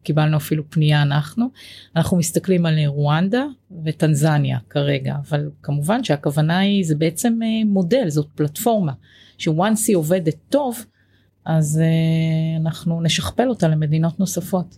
קיבלנו 0.04 0.38
אפילו 0.38 0.64
פנייה 0.70 1.02
אנחנו. 1.02 1.50
אנחנו 1.96 2.18
מסתכלים 2.18 2.66
על 2.66 2.80
רואנדה 2.86 3.46
וטנזניה 3.86 4.60
כרגע 4.70 5.16
אבל 5.30 5.50
כמובן 5.64 6.04
שהכוונה 6.04 6.60
היא 6.60 6.86
זה 6.86 6.96
בעצם 6.96 7.40
מודל 7.66 8.10
זאת 8.10 8.28
פלטפורמה 8.36 8.92
שוואנס 9.38 9.88
היא 9.88 9.96
עובדת 9.96 10.36
טוב 10.50 10.86
אז 11.46 11.82
אנחנו 12.62 13.02
נשכפל 13.02 13.50
אותה 13.50 13.68
למדינות 13.68 14.20
נוספות. 14.20 14.78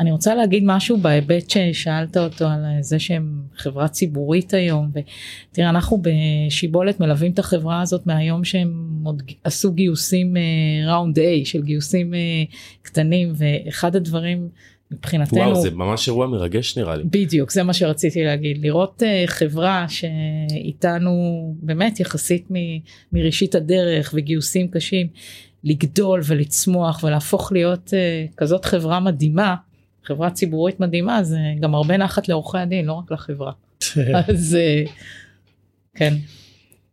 אני 0.00 0.12
רוצה 0.12 0.34
להגיד 0.34 0.62
משהו 0.66 0.96
בהיבט 0.96 1.50
ששאלת 1.50 2.16
אותו 2.16 2.44
על 2.44 2.64
זה 2.80 2.98
שהם 2.98 3.42
חברה 3.56 3.88
ציבורית 3.88 4.54
היום 4.54 4.90
ותראה 4.94 5.68
אנחנו 5.68 6.02
בשיבולת 6.02 7.00
מלווים 7.00 7.32
את 7.32 7.38
החברה 7.38 7.82
הזאת 7.82 8.06
מהיום 8.06 8.44
שהם 8.44 9.00
עוד 9.04 9.22
עשו 9.44 9.72
גיוסים 9.72 10.36
ראונד 10.86 11.18
אה, 11.18 11.34
A 11.42 11.46
של 11.46 11.62
גיוסים 11.62 12.14
אה, 12.14 12.18
קטנים 12.82 13.32
ואחד 13.36 13.96
הדברים 13.96 14.48
מבחינתנו 14.90 15.38
וואו 15.38 15.62
זה 15.62 15.70
ממש 15.70 16.08
אירוע 16.08 16.26
מרגש 16.26 16.78
נראה 16.78 16.96
לי. 16.96 17.04
בדיוק 17.04 17.50
זה 17.50 17.62
מה 17.62 17.72
שרציתי 17.72 18.24
להגיד. 18.24 18.58
לראות 18.62 19.02
uh, 19.02 19.30
חברה 19.30 19.86
שאיתנו 19.88 21.12
באמת 21.62 22.00
יחסית 22.00 22.50
מ, 22.50 22.54
מראשית 23.12 23.54
הדרך 23.54 24.10
וגיוסים 24.14 24.68
קשים 24.68 25.06
לגדול 25.64 26.20
ולצמוח 26.26 27.04
ולהפוך 27.04 27.52
להיות 27.52 27.88
uh, 27.88 28.34
כזאת 28.36 28.64
חברה 28.64 29.00
מדהימה, 29.00 29.54
חברה 30.04 30.30
ציבורית 30.30 30.80
מדהימה, 30.80 31.22
זה 31.22 31.38
גם 31.60 31.74
הרבה 31.74 31.96
נחת 31.96 32.28
לעורכי 32.28 32.58
הדין, 32.58 32.86
לא 32.86 32.92
רק 32.92 33.12
לחברה. 33.12 33.52
אז 34.28 34.56
uh, 34.86 34.90
כן. 35.94 36.14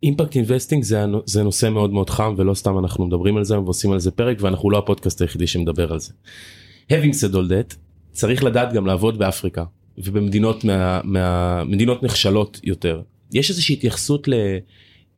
impact 0.02 0.36
investing 0.36 0.82
זה, 0.82 1.04
זה 1.26 1.42
נושא 1.42 1.68
מאוד 1.68 1.92
מאוד 1.92 2.10
חם 2.10 2.34
ולא 2.36 2.54
סתם 2.54 2.78
אנחנו 2.78 3.06
מדברים 3.06 3.36
על 3.36 3.44
זה 3.44 3.60
ועושים 3.60 3.92
על 3.92 4.00
זה 4.00 4.10
פרק 4.10 4.36
ואנחנו 4.40 4.70
לא 4.70 4.78
הפודקאסט 4.78 5.20
היחידי 5.20 5.46
שמדבר 5.46 5.92
על 5.92 5.98
זה. 5.98 6.12
Having 6.90 7.12
said 7.12 7.32
all 7.32 7.50
that 7.50 7.74
צריך 8.12 8.44
לדעת 8.44 8.72
גם 8.72 8.86
לעבוד 8.86 9.18
באפריקה 9.18 9.64
ובמדינות 9.98 10.64
מה, 10.64 11.00
מה, 11.04 11.62
נחשלות 12.02 12.60
יותר 12.64 13.02
יש 13.32 13.50
איזושהי 13.50 13.72
התייחסות 13.72 14.28
לאי 14.28 14.60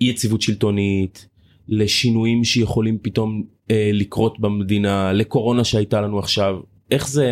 יציבות 0.01 0.43
שלטונית, 0.43 1.29
לשינויים 1.69 2.45
שיכולים 2.45 2.99
פתאום 3.03 3.43
אה, 3.71 3.91
לקרות 3.93 4.41
במדינה, 4.41 5.13
לקורונה 5.13 5.65
שהייתה 5.65 6.01
לנו 6.01 6.19
עכשיו, 6.19 6.57
איך 6.91 7.09
זה, 7.09 7.31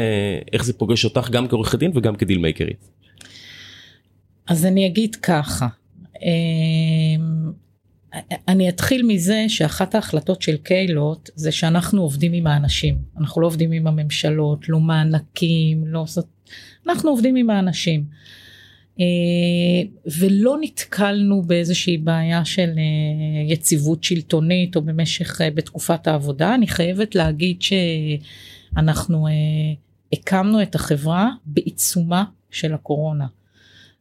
איך 0.52 0.64
זה 0.64 0.72
פוגש 0.72 1.04
אותך 1.04 1.30
גם 1.30 1.48
כעורכת 1.48 1.78
דין 1.78 1.90
וגם 1.94 2.16
כדילמייקרית? 2.16 2.88
אז 4.46 4.66
אני 4.66 4.86
אגיד 4.86 5.14
ככה, 5.14 5.66
אמ, 6.22 7.52
אני 8.48 8.68
אתחיל 8.68 9.06
מזה 9.06 9.44
שאחת 9.48 9.94
ההחלטות 9.94 10.42
של 10.42 10.56
קיילות 10.56 11.30
זה 11.34 11.52
שאנחנו 11.52 12.02
עובדים 12.02 12.32
עם 12.32 12.46
האנשים, 12.46 12.98
אנחנו 13.20 13.40
לא 13.40 13.46
עובדים 13.46 13.72
עם 13.72 13.86
הממשלות, 13.86 14.68
לא 14.68 14.80
מענקים, 14.80 15.86
לא... 15.86 16.04
אנחנו 16.86 17.10
עובדים 17.10 17.36
עם 17.36 17.50
האנשים. 17.50 18.04
אה, 19.00 19.04
ולא 20.20 20.56
נתקלנו 20.60 21.42
באיזושהי 21.42 21.98
בעיה 21.98 22.44
של 22.44 22.70
אה, 22.76 23.52
יציבות 23.52 24.04
שלטונית 24.04 24.76
או 24.76 24.82
במשך, 24.82 25.40
אה, 25.40 25.50
בתקופת 25.50 26.06
העבודה. 26.06 26.54
אני 26.54 26.66
חייבת 26.66 27.14
להגיד 27.14 27.62
שאנחנו 27.62 29.26
הקמנו 30.12 30.62
את 30.62 30.74
החברה 30.74 31.30
בעיצומה 31.46 32.24
של 32.50 32.74
הקורונה. 32.74 33.26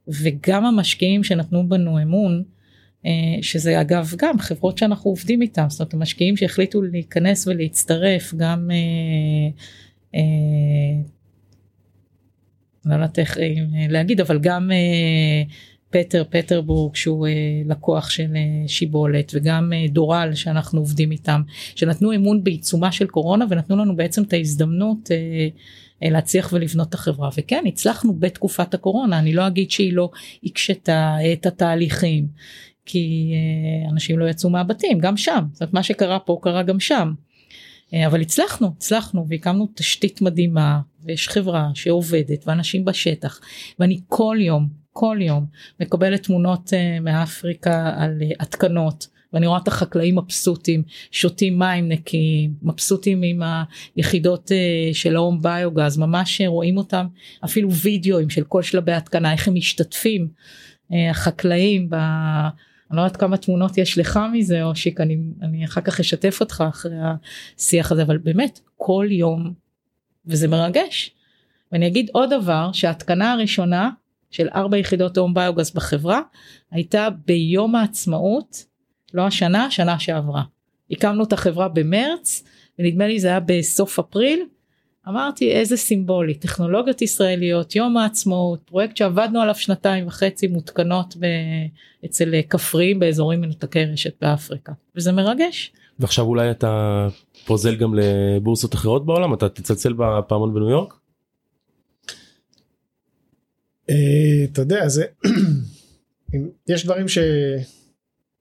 וגם 0.07 0.65
המשקיעים 0.65 1.23
שנתנו 1.23 1.69
בנו 1.69 2.01
אמון, 2.01 2.43
שזה 3.41 3.81
אגב 3.81 4.13
גם 4.17 4.39
חברות 4.39 4.77
שאנחנו 4.77 5.11
עובדים 5.11 5.41
איתם, 5.41 5.65
זאת 5.69 5.79
אומרת 5.79 5.93
המשקיעים 5.93 6.37
שהחליטו 6.37 6.81
להיכנס 6.81 7.47
ולהצטרף, 7.47 8.33
גם 8.37 8.69
לא 12.85 12.93
יודעת 12.93 13.19
איך 13.19 13.37
אה, 13.37 13.53
להגיד 13.89 14.21
אבל 14.21 14.39
גם 14.39 14.71
אה, 14.71 15.43
פטר 15.89 16.23
פטרבורג 16.29 16.95
שהוא 16.95 17.27
אה, 17.27 17.31
לקוח 17.65 18.09
של 18.09 18.33
שיבולת 18.67 19.31
וגם 19.35 19.71
דורל 19.89 20.31
שאנחנו 20.35 20.79
עובדים 20.79 21.11
איתם 21.11 21.41
שנתנו 21.75 22.15
אמון 22.15 22.43
בעיצומה 22.43 22.91
של 22.91 23.07
קורונה 23.07 23.45
ונתנו 23.49 23.77
לנו 23.77 23.95
בעצם 23.95 24.23
את 24.23 24.33
ההזדמנות 24.33 25.09
להצליח 26.01 26.53
ולבנות 26.53 26.89
את 26.89 26.93
החברה 26.93 27.29
וכן 27.37 27.63
הצלחנו 27.67 28.13
בתקופת 28.13 28.73
הקורונה 28.73 29.19
אני 29.19 29.33
לא 29.33 29.47
אגיד 29.47 29.71
שהיא 29.71 29.93
לא 29.93 30.09
הקשתה 30.43 31.17
את 31.33 31.45
התהליכים 31.45 32.27
כי 32.85 33.33
אנשים 33.91 34.19
לא 34.19 34.29
יצאו 34.29 34.49
מהבתים 34.49 34.99
גם 34.99 35.17
שם 35.17 35.43
זאת 35.53 35.61
אומרת 35.61 35.73
מה 35.73 35.83
שקרה 35.83 36.19
פה 36.19 36.39
קרה 36.41 36.63
גם 36.63 36.79
שם. 36.79 37.13
אה, 37.93 38.07
אבל 38.07 38.21
הצלחנו, 38.21 38.73
הצלחנו 38.77 39.25
והקמנו 39.29 39.69
תשתית 39.75 40.21
מדהימה 40.21 40.79
ויש 41.03 41.29
חברה 41.29 41.69
שעובדת 41.73 42.47
ואנשים 42.47 42.85
בשטח 42.85 43.39
ואני 43.79 43.99
כל 44.07 44.37
יום, 44.39 44.67
כל 44.93 45.17
יום 45.21 45.45
מקבלת 45.79 46.23
תמונות 46.23 46.67
uh, 46.69 47.03
מאפריקה 47.03 47.93
על 47.97 48.21
uh, 48.21 48.35
התקנות 48.39 49.07
ואני 49.33 49.47
רואה 49.47 49.59
את 49.59 49.67
החקלאים 49.67 50.17
מבסוטים, 50.17 50.83
שותים 51.11 51.59
מים 51.59 51.89
נקיים, 51.89 52.53
מבסוטים 52.61 53.23
עם 53.23 53.41
היחידות 53.95 54.51
של 54.93 55.15
ההום 55.15 55.41
ביוגז, 55.41 55.97
ממש 55.97 56.41
רואים 56.47 56.77
אותם 56.77 57.05
אפילו 57.45 57.71
וידאוים 57.71 58.29
של 58.29 58.43
כל 58.43 58.61
שלבי 58.61 58.91
התקנה, 58.91 59.33
איך 59.33 59.47
הם 59.47 59.55
משתתפים, 59.55 60.27
החקלאים 61.09 61.89
ב... 61.89 61.95
אני 62.91 62.97
לא 62.97 63.01
יודעת 63.01 63.17
כמה 63.17 63.37
תמונות 63.37 63.77
יש 63.77 63.97
לך 63.97 64.19
מזה 64.33 64.63
או 64.63 64.75
שיק 64.75 65.01
אני, 65.01 65.17
אני 65.41 65.65
אחר 65.65 65.81
כך 65.81 65.99
אשתף 65.99 66.37
אותך 66.41 66.63
אחרי 66.69 66.95
השיח 67.57 67.91
הזה 67.91 68.03
אבל 68.03 68.17
באמת 68.17 68.59
כל 68.77 69.07
יום 69.09 69.53
וזה 70.25 70.47
מרגש. 70.47 71.11
ואני 71.71 71.87
אגיד 71.87 72.09
עוד 72.13 72.29
דבר 72.33 72.71
שההתקנה 72.73 73.31
הראשונה 73.31 73.89
של 74.31 74.47
ארבע 74.55 74.77
יחידות 74.77 75.17
הום 75.17 75.33
ביוגז 75.33 75.71
בחברה 75.71 76.21
הייתה 76.71 77.07
ביום 77.25 77.75
העצמאות 77.75 78.65
לא 79.13 79.27
השנה 79.27 79.71
שנה 79.71 79.99
שעברה. 79.99 80.43
הקמנו 80.91 81.23
את 81.23 81.33
החברה 81.33 81.67
במרץ 81.67 82.43
ונדמה 82.79 83.07
לי 83.07 83.19
זה 83.19 83.27
היה 83.27 83.39
בסוף 83.39 83.99
אפריל 83.99 84.45
אמרתי 85.07 85.51
איזה 85.51 85.77
סימבולי 85.77 86.33
טכנולוגיות 86.33 87.01
ישראליות 87.01 87.75
יום 87.75 87.97
העצמאות 87.97 88.59
פרויקט 88.65 88.97
שעבדנו 88.97 89.41
עליו 89.41 89.55
שנתיים 89.55 90.07
וחצי 90.07 90.47
מותקנות 90.47 91.15
ב... 91.19 91.25
אצל 92.05 92.33
כפריים 92.49 92.99
באזורים 92.99 93.41
מנותקי 93.41 93.85
רשת 93.85 94.13
באפריקה 94.21 94.71
וזה 94.95 95.11
מרגש. 95.11 95.71
ועכשיו 95.99 96.25
אולי 96.25 96.51
אתה 96.51 97.07
פוזל 97.45 97.75
גם 97.75 97.95
לבורסות 97.95 98.75
אחרות 98.75 99.05
בעולם 99.05 99.33
אתה 99.33 99.49
תצלצל 99.49 99.93
בפעמון 99.93 100.53
בניו 100.53 100.69
יורק? 100.69 100.93
אה, 103.89 103.95
אתה 104.51 104.61
יודע 104.61 104.87
זה 104.87 105.05
יש 106.69 106.85
דברים 106.85 107.07
ש... 107.07 107.17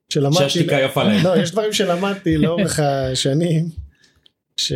שלמדתי 0.08 0.38
שהשתיקה 0.38 0.80
יפה 0.80 1.02
להם. 1.02 1.24
לא 1.24 1.36
יש 1.36 1.52
דברים 1.52 1.72
שלמדתי 1.72 2.36
לאורך 2.36 2.80
השנים. 2.82 3.68
ש... 4.56 4.72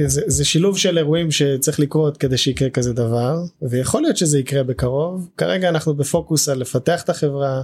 זה, 0.00 0.22
זה 0.26 0.44
שילוב 0.44 0.78
של 0.78 0.98
אירועים 0.98 1.30
שצריך 1.30 1.80
לקרות 1.80 2.16
כדי 2.16 2.36
שיקרה 2.36 2.70
כזה 2.70 2.92
דבר 2.92 3.36
ויכול 3.62 4.02
להיות 4.02 4.16
שזה 4.16 4.38
יקרה 4.38 4.62
בקרוב 4.62 5.28
כרגע 5.36 5.68
אנחנו 5.68 5.94
בפוקוס 5.94 6.48
על 6.48 6.58
לפתח 6.58 7.02
את 7.02 7.10
החברה 7.10 7.62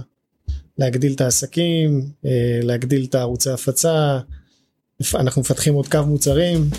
להגדיל 0.77 1.13
את 1.13 1.21
העסקים 1.21 2.01
אה, 2.25 2.59
להגדיל 2.63 3.05
את 3.09 3.15
הערוצי 3.15 3.49
הפצה 3.49 4.19
אנחנו 5.15 5.41
מפתחים 5.41 5.73
עוד 5.73 5.87
קו 5.87 6.03
מוצרים 6.07 6.69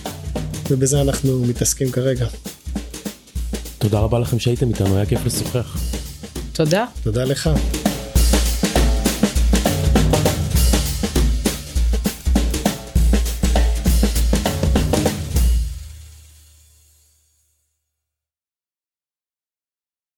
ובזה 0.70 1.00
אנחנו 1.00 1.44
מתעסקים 1.44 1.90
כרגע. 1.90 2.26
תודה 3.78 3.98
רבה 3.98 4.18
לכם 4.18 4.38
שהייתם 4.38 4.68
איתנו 4.68 4.96
היה 4.96 5.06
כיף 5.06 5.26
לשוחח. 5.26 5.76
תודה. 6.52 6.84
תודה 7.02 7.24
לך. 7.24 7.50